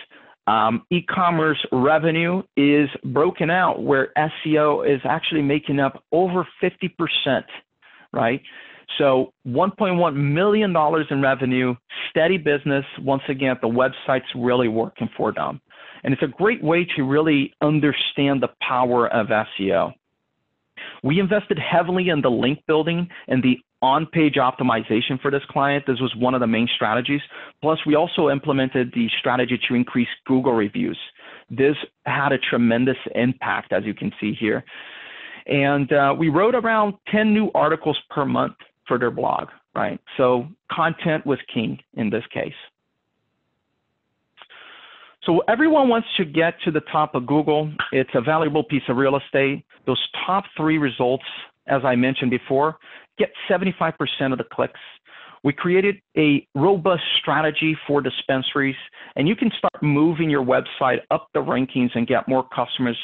um, 0.46 0.84
e-commerce 0.90 1.64
revenue 1.72 2.42
is 2.56 2.88
broken 3.04 3.48
out 3.48 3.82
where 3.82 4.12
SEO 4.18 4.86
is 4.92 5.00
actually 5.04 5.42
making 5.42 5.78
up 5.78 6.02
over 6.12 6.46
50%, 6.62 7.44
right? 8.12 8.42
So 8.98 9.32
$1.1 9.46 10.14
million 10.16 10.76
in 11.10 11.22
revenue, 11.22 11.74
steady 12.10 12.36
business. 12.36 12.84
Once 13.00 13.22
again, 13.28 13.56
the 13.62 13.68
website's 13.68 14.28
really 14.34 14.68
working 14.68 15.08
for 15.16 15.32
them. 15.32 15.60
And 16.02 16.12
it's 16.12 16.22
a 16.22 16.26
great 16.28 16.62
way 16.62 16.86
to 16.96 17.02
really 17.02 17.54
understand 17.62 18.42
the 18.42 18.50
power 18.60 19.08
of 19.08 19.28
SEO. 19.28 19.94
We 21.02 21.20
invested 21.20 21.58
heavily 21.58 22.08
in 22.08 22.22
the 22.22 22.30
link 22.30 22.60
building 22.66 23.08
and 23.28 23.42
the 23.42 23.58
on-page 23.82 24.36
optimization 24.36 25.20
for 25.20 25.30
this 25.30 25.42
client. 25.50 25.84
This 25.86 26.00
was 26.00 26.14
one 26.16 26.34
of 26.34 26.40
the 26.40 26.46
main 26.46 26.68
strategies. 26.74 27.20
Plus, 27.60 27.78
we 27.84 27.94
also 27.94 28.30
implemented 28.30 28.92
the 28.94 29.08
strategy 29.18 29.60
to 29.68 29.74
increase 29.74 30.08
Google 30.26 30.52
reviews. 30.52 30.98
This 31.50 31.76
had 32.06 32.32
a 32.32 32.38
tremendous 32.38 32.96
impact, 33.14 33.72
as 33.72 33.84
you 33.84 33.92
can 33.92 34.10
see 34.18 34.32
here. 34.32 34.64
And 35.46 35.92
uh, 35.92 36.14
we 36.18 36.30
wrote 36.30 36.54
around 36.54 36.94
10 37.08 37.34
new 37.34 37.50
articles 37.54 37.98
per 38.08 38.24
month 38.24 38.56
for 38.88 38.98
their 38.98 39.10
blog, 39.10 39.48
right? 39.74 40.00
So 40.16 40.48
content 40.72 41.26
was 41.26 41.38
king 41.52 41.78
in 41.94 42.08
this 42.08 42.24
case. 42.32 42.54
So 45.26 45.42
everyone 45.48 45.88
wants 45.88 46.08
to 46.18 46.24
get 46.24 46.54
to 46.64 46.70
the 46.70 46.82
top 46.92 47.14
of 47.14 47.26
Google. 47.26 47.72
It's 47.92 48.10
a 48.14 48.20
valuable 48.20 48.62
piece 48.62 48.82
of 48.88 48.96
real 48.96 49.16
estate. 49.16 49.64
Those 49.86 50.00
top 50.26 50.44
three 50.56 50.76
results, 50.76 51.24
as 51.66 51.82
I 51.84 51.96
mentioned 51.96 52.30
before, 52.30 52.76
get 53.18 53.30
75% 53.48 53.94
of 54.32 54.38
the 54.38 54.44
clicks. 54.52 54.80
We 55.42 55.52
created 55.52 55.96
a 56.16 56.46
robust 56.54 57.02
strategy 57.20 57.76
for 57.86 58.00
dispensaries, 58.00 58.76
and 59.16 59.28
you 59.28 59.36
can 59.36 59.50
start 59.58 59.82
moving 59.82 60.28
your 60.28 60.44
website 60.44 60.98
up 61.10 61.28
the 61.34 61.40
rankings 61.40 61.90
and 61.94 62.06
get 62.06 62.28
more 62.28 62.46
customers 62.54 62.96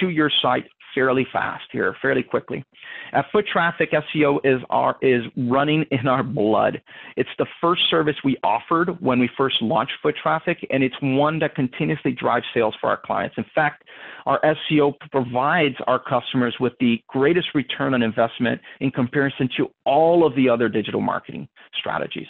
to 0.00 0.08
your 0.10 0.30
site 0.42 0.64
fairly 0.96 1.26
fast 1.30 1.64
here, 1.70 1.94
fairly 2.00 2.22
quickly. 2.22 2.64
At 3.12 3.26
Foot 3.30 3.46
Traffic, 3.46 3.92
SEO 3.92 4.40
is 4.44 4.62
our 4.70 4.96
is 5.02 5.24
running 5.36 5.84
in 5.90 6.08
our 6.08 6.22
blood. 6.22 6.80
It's 7.18 7.28
the 7.38 7.46
first 7.60 7.82
service 7.90 8.16
we 8.24 8.38
offered 8.42 8.98
when 9.00 9.20
we 9.20 9.28
first 9.36 9.60
launched 9.60 9.92
Foot 10.02 10.16
Traffic, 10.20 10.66
and 10.70 10.82
it's 10.82 10.96
one 11.02 11.38
that 11.40 11.54
continuously 11.54 12.12
drives 12.12 12.46
sales 12.54 12.74
for 12.80 12.88
our 12.88 12.96
clients. 12.96 13.36
In 13.36 13.44
fact, 13.54 13.84
our 14.24 14.40
SEO 14.40 14.94
provides 15.12 15.76
our 15.86 15.98
customers 16.02 16.56
with 16.58 16.72
the 16.80 16.98
greatest 17.08 17.48
return 17.54 17.92
on 17.92 18.02
investment 18.02 18.60
in 18.80 18.90
comparison 18.90 19.50
to 19.58 19.68
all 19.84 20.26
of 20.26 20.34
the 20.34 20.48
other 20.48 20.70
digital 20.70 21.02
marketing 21.02 21.46
strategies. 21.78 22.28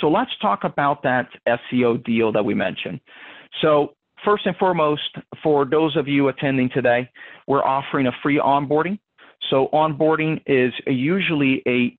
So 0.00 0.08
let's 0.08 0.30
talk 0.40 0.64
about 0.64 1.02
that 1.02 1.28
SEO 1.46 2.02
deal 2.04 2.32
that 2.32 2.44
we 2.44 2.54
mentioned. 2.54 3.00
So 3.60 3.94
first 4.24 4.46
and 4.46 4.56
foremost, 4.56 5.16
for 5.42 5.64
those 5.64 5.96
of 5.96 6.08
you 6.08 6.28
attending 6.28 6.70
today, 6.70 7.10
we're 7.46 7.64
offering 7.64 8.06
a 8.06 8.12
free 8.22 8.38
onboarding. 8.38 8.98
So 9.50 9.68
onboarding 9.72 10.42
is 10.46 10.72
usually 10.86 11.62
a 11.66 11.96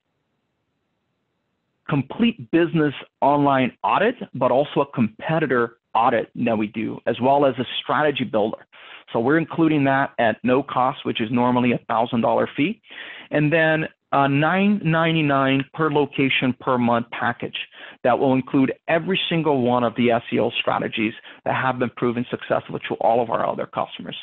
complete 1.90 2.52
business 2.52 2.94
online 3.22 3.72
audit, 3.84 4.16
but 4.34 4.52
also 4.52 4.82
a 4.82 4.86
competitor 4.94 5.78
audit 5.96 6.30
that 6.36 6.58
we 6.58 6.68
do, 6.68 7.00
as 7.08 7.20
well 7.20 7.46
as 7.46 7.56
a 7.58 7.66
strategy 7.82 8.24
builder. 8.24 8.66
So 9.12 9.20
we're 9.20 9.40
including 9.40 9.86
that 9.86 10.12
at 10.20 10.38
no 10.44 10.62
cost, 10.62 11.04
which 11.04 11.20
is 11.20 11.30
normally 11.32 11.72
a 11.72 11.80
$1,000 11.92 12.48
fee. 12.56 12.80
And 13.32 13.52
then 13.52 13.88
a 14.12 14.28
$9.99 14.28 15.62
per 15.74 15.92
location 15.92 16.56
per 16.60 16.78
month 16.78 17.06
package 17.12 17.58
that 18.04 18.18
will 18.18 18.34
include 18.34 18.74
every 18.88 19.20
single 19.30 19.62
one 19.62 19.84
of 19.84 19.94
the 19.96 20.08
SEO 20.08 20.52
strategies 20.60 21.14
that 21.46 21.56
have 21.56 21.78
been 21.78 21.92
proven 21.96 22.26
successful 22.32 22.80
to 22.80 22.96
all 22.96 23.22
of 23.22 23.30
our 23.30 23.48
other 23.48 23.68
customers. 23.68 24.16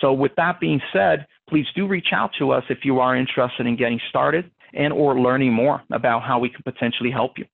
So 0.00 0.12
with 0.12 0.32
that 0.36 0.58
being 0.58 0.80
said, 0.92 1.26
please 1.48 1.66
do 1.76 1.86
reach 1.86 2.08
out 2.12 2.30
to 2.38 2.50
us 2.50 2.64
if 2.68 2.78
you 2.84 2.98
are 2.98 3.16
interested 3.16 3.66
in 3.66 3.76
getting 3.76 4.00
started 4.08 4.50
and 4.72 4.92
or 4.92 5.20
learning 5.20 5.52
more 5.52 5.82
about 5.92 6.22
how 6.22 6.38
we 6.38 6.48
can 6.48 6.62
potentially 6.62 7.10
help 7.10 7.38
you. 7.38 7.44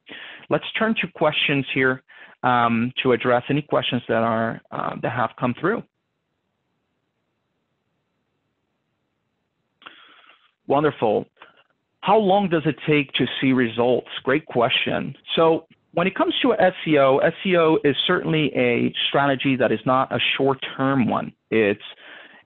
Let's 0.49 0.71
turn 0.79 0.95
to 1.01 1.09
questions 1.15 1.67
here 1.75 2.03
um, 2.43 2.93
to 3.03 3.13
address 3.13 3.43
any 3.51 3.63
questions 3.63 4.03
that 4.09 4.23
are 4.23 4.61
uh, 4.71 4.97
that 5.03 5.13
have 5.13 5.31
come 5.39 5.55
through. 5.61 5.83
Wonderful. 10.67 11.27
How 12.07 12.19
long 12.19 12.49
does 12.49 12.63
it 12.67 12.77
take 12.87 13.13
to 13.15 13.27
see 13.41 13.53
results? 13.53 14.07
Great 14.23 14.47
question. 14.47 15.17
So 15.35 15.67
when 15.95 16.07
it 16.07 16.15
comes 16.15 16.35
to 16.41 16.55
SEO, 16.87 17.19
SEO 17.45 17.79
is 17.83 17.97
certainly 18.07 18.53
a 18.55 18.95
strategy 19.09 19.57
that 19.57 19.73
is 19.73 19.81
not 19.85 20.13
a 20.13 20.21
short-term 20.37 21.09
one. 21.09 21.33
It's 21.51 21.83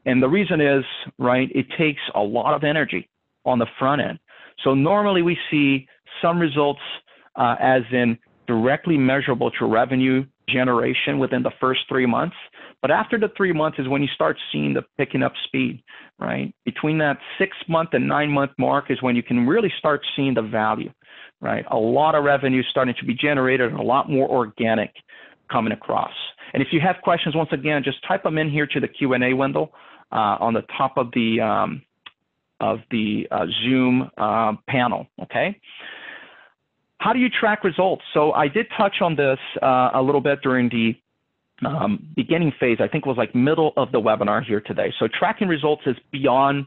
and 0.06 0.22
the 0.22 0.30
reason 0.30 0.62
is, 0.62 0.82
right, 1.18 1.50
it 1.54 1.66
takes 1.76 2.00
a 2.14 2.20
lot 2.20 2.54
of 2.54 2.64
energy 2.64 3.06
on 3.44 3.58
the 3.58 3.66
front 3.78 4.00
end. 4.00 4.18
So 4.64 4.72
normally 4.72 5.20
we 5.20 5.36
see 5.50 5.86
some 6.22 6.38
results 6.38 6.80
uh, 7.36 7.56
as 7.60 7.82
in 7.92 8.16
directly 8.46 8.96
measurable 8.96 9.50
to 9.50 9.66
revenue 9.66 10.24
generation 10.48 11.18
within 11.18 11.42
the 11.42 11.52
first 11.60 11.80
three 11.86 12.06
months. 12.06 12.36
But 12.82 12.90
after 12.90 13.18
the 13.18 13.28
three 13.36 13.52
months 13.52 13.78
is 13.78 13.88
when 13.88 14.02
you 14.02 14.08
start 14.14 14.38
seeing 14.50 14.72
the 14.72 14.82
picking 14.96 15.22
up 15.22 15.32
speed, 15.44 15.82
right? 16.18 16.54
Between 16.64 16.98
that 16.98 17.18
six 17.38 17.56
month 17.68 17.90
and 17.92 18.08
nine 18.08 18.30
month 18.30 18.52
mark 18.58 18.90
is 18.90 19.02
when 19.02 19.16
you 19.16 19.22
can 19.22 19.46
really 19.46 19.72
start 19.78 20.00
seeing 20.16 20.34
the 20.34 20.42
value, 20.42 20.90
right? 21.40 21.64
A 21.70 21.76
lot 21.76 22.14
of 22.14 22.24
revenue 22.24 22.62
starting 22.70 22.94
to 22.98 23.04
be 23.04 23.14
generated 23.14 23.70
and 23.70 23.78
a 23.78 23.82
lot 23.82 24.08
more 24.10 24.28
organic 24.28 24.92
coming 25.50 25.72
across. 25.72 26.14
And 26.54 26.62
if 26.62 26.68
you 26.72 26.80
have 26.80 26.96
questions, 27.02 27.34
once 27.36 27.50
again, 27.52 27.82
just 27.84 27.98
type 28.06 28.22
them 28.22 28.38
in 28.38 28.50
here 28.50 28.66
to 28.66 28.80
the 28.80 28.88
Q&A 28.88 29.34
window 29.34 29.70
uh, 30.10 30.36
on 30.40 30.54
the 30.54 30.62
top 30.76 30.96
of 30.96 31.10
the 31.12 31.40
um, 31.40 31.82
of 32.60 32.80
the 32.90 33.26
uh, 33.30 33.46
Zoom 33.62 34.10
uh, 34.18 34.52
panel, 34.68 35.06
okay? 35.22 35.58
How 36.98 37.14
do 37.14 37.18
you 37.18 37.30
track 37.30 37.64
results? 37.64 38.02
So 38.12 38.32
I 38.32 38.48
did 38.48 38.66
touch 38.76 38.96
on 39.00 39.16
this 39.16 39.38
uh, 39.62 39.92
a 39.94 40.02
little 40.02 40.20
bit 40.20 40.42
during 40.42 40.68
the 40.68 40.94
um, 41.64 42.06
beginning 42.16 42.52
phase, 42.58 42.78
I 42.80 42.88
think 42.88 43.06
was 43.06 43.16
like 43.16 43.34
middle 43.34 43.72
of 43.76 43.92
the 43.92 44.00
webinar 44.00 44.44
here 44.44 44.60
today. 44.60 44.92
So 44.98 45.08
tracking 45.18 45.48
results 45.48 45.82
is 45.86 45.96
beyond 46.10 46.66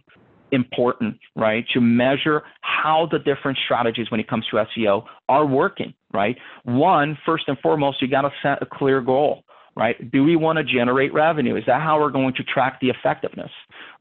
important, 0.51 1.17
right? 1.35 1.65
To 1.73 1.81
measure 1.81 2.43
how 2.61 3.07
the 3.11 3.19
different 3.19 3.57
strategies 3.65 4.11
when 4.11 4.19
it 4.19 4.27
comes 4.27 4.45
to 4.51 4.63
SEO 4.77 5.03
are 5.27 5.45
working, 5.45 5.93
right? 6.13 6.37
One, 6.63 7.17
first 7.25 7.45
and 7.47 7.57
foremost, 7.59 8.01
you 8.01 8.07
got 8.07 8.21
to 8.21 8.31
set 8.41 8.61
a 8.61 8.65
clear 8.65 9.01
goal 9.01 9.43
right? 9.75 10.11
Do 10.11 10.23
we 10.23 10.35
want 10.35 10.57
to 10.57 10.63
generate 10.63 11.13
revenue? 11.13 11.55
Is 11.55 11.63
that 11.67 11.81
how 11.81 11.99
we're 11.99 12.11
going 12.11 12.33
to 12.35 12.43
track 12.43 12.79
the 12.79 12.89
effectiveness, 12.89 13.51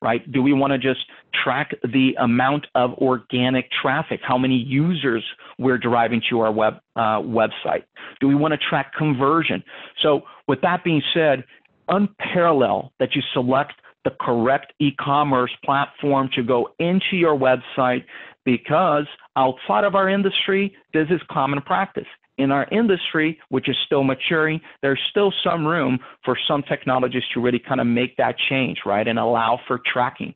right? 0.01 0.31
Do 0.31 0.43
we 0.43 0.53
want 0.53 0.73
to 0.73 0.79
just 0.79 1.01
track 1.43 1.73
the 1.83 2.15
amount 2.21 2.67
of 2.75 2.93
organic 2.95 3.71
traffic, 3.71 4.21
how 4.23 4.37
many 4.37 4.57
users 4.57 5.25
we're 5.59 5.79
driving 5.79 6.23
to 6.31 6.41
our 6.41 6.53
web 6.53 6.75
uh, 6.97 7.21
website? 7.21 7.85
Do 8.21 8.29
we 8.29 8.35
want 8.35 8.53
to 8.53 8.59
track 8.59 8.93
conversion? 8.97 9.63
So, 10.03 10.23
with 10.47 10.61
that 10.63 10.85
being 10.85 11.03
said, 11.15 11.45
unparalleled 11.89 12.91
that 12.99 13.15
you 13.15 13.23
select 13.33 13.75
the 14.05 14.11
correct 14.21 14.73
e-commerce 14.81 15.53
platform 15.65 16.29
to 16.35 16.43
go 16.43 16.71
into 16.79 17.17
your 17.17 17.39
website 17.39 18.05
because 18.45 19.07
outside 19.37 19.85
of 19.85 19.95
our 19.95 20.09
industry, 20.09 20.75
this 20.93 21.07
is 21.11 21.21
common 21.31 21.63
practice 21.63 22.07
in 22.38 22.51
our 22.51 22.66
industry, 22.71 23.38
which 23.51 23.68
is 23.68 23.77
still 23.87 24.05
maturing, 24.05 24.61
there's 24.81 25.01
still 25.11 25.33
some 25.45 25.66
room 25.66 25.99
for 26.25 26.37
some 26.49 26.62
technologies 26.62 27.23
to 27.35 27.40
really 27.40 27.59
kind 27.59 27.81
of 27.81 27.87
make 27.87 28.16
that 28.16 28.37
change, 28.49 28.79
right, 28.87 29.07
and 29.07 29.18
allow 29.18 29.61
for 29.66 29.81
tracking. 29.92 30.35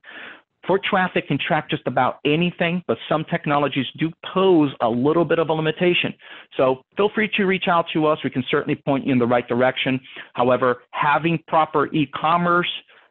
Foot 0.67 0.83
traffic 0.83 1.29
can 1.29 1.39
track 1.39 1.71
just 1.71 1.87
about 1.87 2.19
anything, 2.25 2.83
but 2.89 2.99
some 3.09 3.25
technologies 3.31 3.87
do 3.99 4.11
pose 4.35 4.73
a 4.81 4.89
little 4.89 5.25
bit 5.25 5.39
of 5.39 5.49
a 5.49 5.53
limitation. 5.53 6.13
So 6.57 6.83
feel 6.97 7.09
free 7.15 7.31
to 7.37 7.45
reach 7.45 7.69
out 7.69 7.87
to 7.93 8.07
us. 8.07 8.19
We 8.25 8.31
can 8.31 8.45
certainly 8.51 8.75
point 8.85 9.07
you 9.07 9.13
in 9.13 9.19
the 9.19 9.27
right 9.27 9.47
direction. 9.47 10.01
However, 10.35 10.83
having 10.91 11.39
proper 11.47 11.87
e-commerce, 11.95 12.71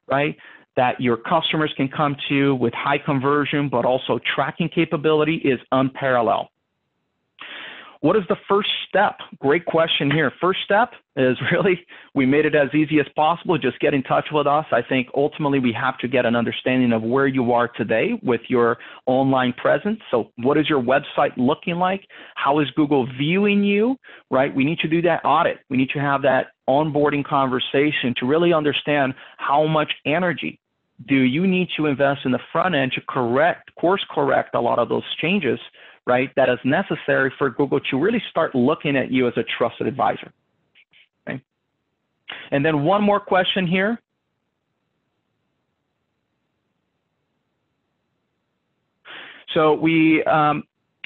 right, 0.09 0.35
that 0.75 0.99
your 0.99 1.15
customers 1.15 1.73
can 1.77 1.87
come 1.87 2.17
to 2.27 2.55
with 2.55 2.73
high 2.73 2.97
conversion, 2.97 3.69
but 3.69 3.85
also 3.85 4.19
tracking 4.35 4.67
capability 4.67 5.35
is 5.35 5.59
unparalleled. 5.71 6.47
What 8.05 8.15
is 8.15 8.21
the 8.29 8.35
first 8.47 8.69
step? 8.87 9.17
Great 9.39 9.65
question 9.65 10.11
here. 10.11 10.31
First 10.39 10.59
step 10.63 10.91
is 11.15 11.35
really 11.51 11.83
we 12.13 12.27
made 12.27 12.45
it 12.45 12.53
as 12.53 12.71
easy 12.71 12.99
as 12.99 13.07
possible. 13.15 13.57
Just 13.57 13.79
get 13.79 13.95
in 13.95 14.03
touch 14.03 14.27
with 14.31 14.45
us. 14.45 14.65
I 14.71 14.83
think 14.87 15.07
ultimately 15.15 15.57
we 15.57 15.73
have 15.73 15.97
to 15.97 16.07
get 16.07 16.23
an 16.23 16.35
understanding 16.35 16.93
of 16.93 17.01
where 17.01 17.25
you 17.25 17.51
are 17.51 17.67
today 17.67 18.11
with 18.21 18.41
your 18.47 18.77
online 19.07 19.53
presence. 19.53 20.01
So, 20.11 20.29
what 20.37 20.55
is 20.55 20.69
your 20.69 20.83
website 20.83 21.31
looking 21.35 21.77
like? 21.77 22.01
How 22.35 22.59
is 22.59 22.67
Google 22.75 23.07
viewing 23.17 23.63
you? 23.63 23.95
Right? 24.29 24.53
We 24.53 24.65
need 24.65 24.77
to 24.79 24.87
do 24.87 25.01
that 25.01 25.25
audit. 25.25 25.61
We 25.71 25.77
need 25.77 25.89
to 25.95 25.99
have 25.99 26.21
that 26.21 26.49
onboarding 26.69 27.25
conversation 27.25 28.13
to 28.17 28.27
really 28.27 28.53
understand 28.53 29.15
how 29.37 29.65
much 29.65 29.91
energy 30.05 30.59
do 31.07 31.15
you 31.15 31.47
need 31.47 31.69
to 31.75 31.87
invest 31.87 32.21
in 32.23 32.31
the 32.31 32.39
front 32.51 32.75
end 32.75 32.91
to 32.93 33.01
correct, 33.09 33.73
course 33.75 34.05
correct 34.11 34.53
a 34.53 34.61
lot 34.61 34.77
of 34.77 34.89
those 34.89 35.03
changes 35.19 35.59
right, 36.05 36.29
that 36.35 36.49
is 36.49 36.59
necessary 36.63 37.33
for 37.37 37.49
Google 37.49 37.79
to 37.79 37.99
really 37.99 38.21
start 38.29 38.53
looking 38.53 38.95
at 38.95 39.11
you 39.11 39.27
as 39.27 39.33
a 39.37 39.43
trusted 39.57 39.87
advisor. 39.87 40.31
Okay? 41.27 41.41
And 42.51 42.63
then 42.63 42.83
one 42.83 43.03
more 43.03 43.19
question 43.19 43.65
here. 43.65 43.99
So 49.53 49.73
we, 49.73 50.23
um, 50.25 50.63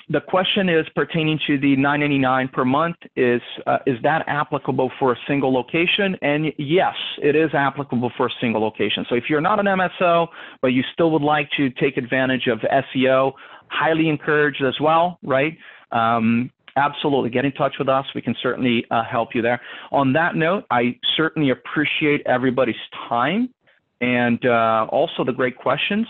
the 0.10 0.22
question 0.22 0.70
is 0.70 0.88
pertaining 0.96 1.40
to 1.46 1.60
the 1.60 1.76
9.99 1.78 2.52
per 2.52 2.66
month. 2.66 2.96
Is 3.16 3.42
uh, 3.68 3.78
is 3.86 3.98
that 4.02 4.24
applicable 4.28 4.92
for 4.98 5.14
a 5.14 5.16
single 5.28 5.54
location? 5.54 6.16
And 6.22 6.48
yes, 6.58 6.96
it 7.22 7.36
is 7.36 7.52
applicable 7.54 8.12
for 8.18 8.28
a 8.28 8.32
single 8.42 8.62
location. 8.62 9.06
So 9.08 9.16
if 9.16 9.26
you're 9.30 9.42
not 9.42 9.60
an 9.60 9.68
MSO, 9.68 10.28
but 10.62 10.70
you 10.70 10.84
still 10.94 11.12
would 11.12 11.22
like 11.22 11.50
to 11.58 11.70
take 11.70 11.98
advantage 11.98 12.48
of 12.48 12.60
SEO, 12.60 13.34
highly 13.68 14.10
encouraged 14.10 14.64
as 14.64 14.80
well, 14.82 15.20
right? 15.24 15.56
Um, 15.92 16.50
absolutely, 16.76 17.30
get 17.30 17.46
in 17.46 17.52
touch 17.52 17.76
with 17.78 17.88
us. 17.88 18.06
We 18.16 18.24
can 18.24 18.36
certainly 18.42 18.86
uh, 18.90 19.04
help 19.04 19.36
you 19.36 19.44
there. 19.44 19.62
On 19.92 20.14
that 20.14 20.36
note, 20.36 20.66
I 20.72 20.98
certainly 21.18 21.52
appreciate 21.52 22.22
everybody's 22.26 22.76
time 23.08 23.54
and 24.02 24.44
uh, 24.46 24.88
also 24.90 25.24
the 25.24 25.32
great 25.32 25.58
questions. 25.58 26.08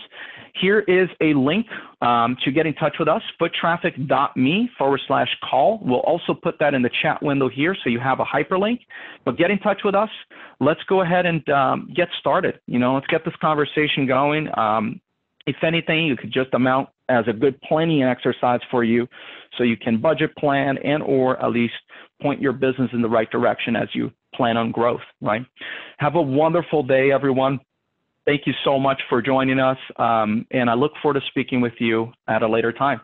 Here 0.60 0.80
is 0.80 1.08
a 1.20 1.32
link 1.34 1.66
um, 2.02 2.36
to 2.44 2.50
get 2.50 2.66
in 2.66 2.74
touch 2.74 2.96
with 2.98 3.08
us, 3.08 3.22
foottraffic.me 3.40 4.70
forward 4.76 5.00
slash 5.06 5.28
call. 5.48 5.80
We'll 5.82 6.00
also 6.00 6.34
put 6.34 6.58
that 6.58 6.74
in 6.74 6.82
the 6.82 6.90
chat 7.02 7.22
window 7.22 7.48
here 7.48 7.76
so 7.82 7.90
you 7.90 8.00
have 8.00 8.20
a 8.20 8.24
hyperlink. 8.24 8.80
But 9.24 9.36
get 9.36 9.50
in 9.50 9.58
touch 9.58 9.80
with 9.84 9.94
us. 9.94 10.10
Let's 10.58 10.82
go 10.88 11.02
ahead 11.02 11.26
and 11.26 11.48
um, 11.50 11.92
get 11.94 12.08
started. 12.18 12.60
You 12.66 12.78
know, 12.78 12.94
let's 12.94 13.06
get 13.06 13.24
this 13.24 13.34
conversation 13.40 14.06
going. 14.06 14.48
Um, 14.58 15.00
if 15.46 15.56
anything, 15.62 16.06
you 16.06 16.16
could 16.16 16.32
just 16.32 16.52
amount 16.52 16.90
as 17.08 17.24
a 17.26 17.32
good 17.32 17.60
planning 17.62 18.02
exercise 18.02 18.60
for 18.70 18.84
you 18.84 19.08
so 19.56 19.64
you 19.64 19.76
can 19.76 20.00
budget 20.00 20.34
plan 20.36 20.78
and 20.78 21.02
or 21.02 21.42
at 21.42 21.50
least 21.50 21.74
point 22.22 22.40
your 22.40 22.52
business 22.52 22.90
in 22.92 23.02
the 23.02 23.08
right 23.08 23.30
direction 23.30 23.74
as 23.74 23.88
you 23.94 24.12
plan 24.34 24.56
on 24.56 24.70
growth, 24.70 25.00
right? 25.20 25.44
Have 25.98 26.14
a 26.14 26.22
wonderful 26.22 26.82
day, 26.82 27.10
everyone. 27.10 27.58
Thank 28.26 28.46
you 28.46 28.52
so 28.64 28.78
much 28.78 29.00
for 29.08 29.22
joining 29.22 29.58
us, 29.58 29.78
um, 29.96 30.46
and 30.50 30.68
I 30.68 30.74
look 30.74 30.92
forward 31.02 31.20
to 31.20 31.26
speaking 31.26 31.60
with 31.60 31.72
you 31.78 32.12
at 32.28 32.42
a 32.42 32.48
later 32.48 32.72
time. 32.72 33.00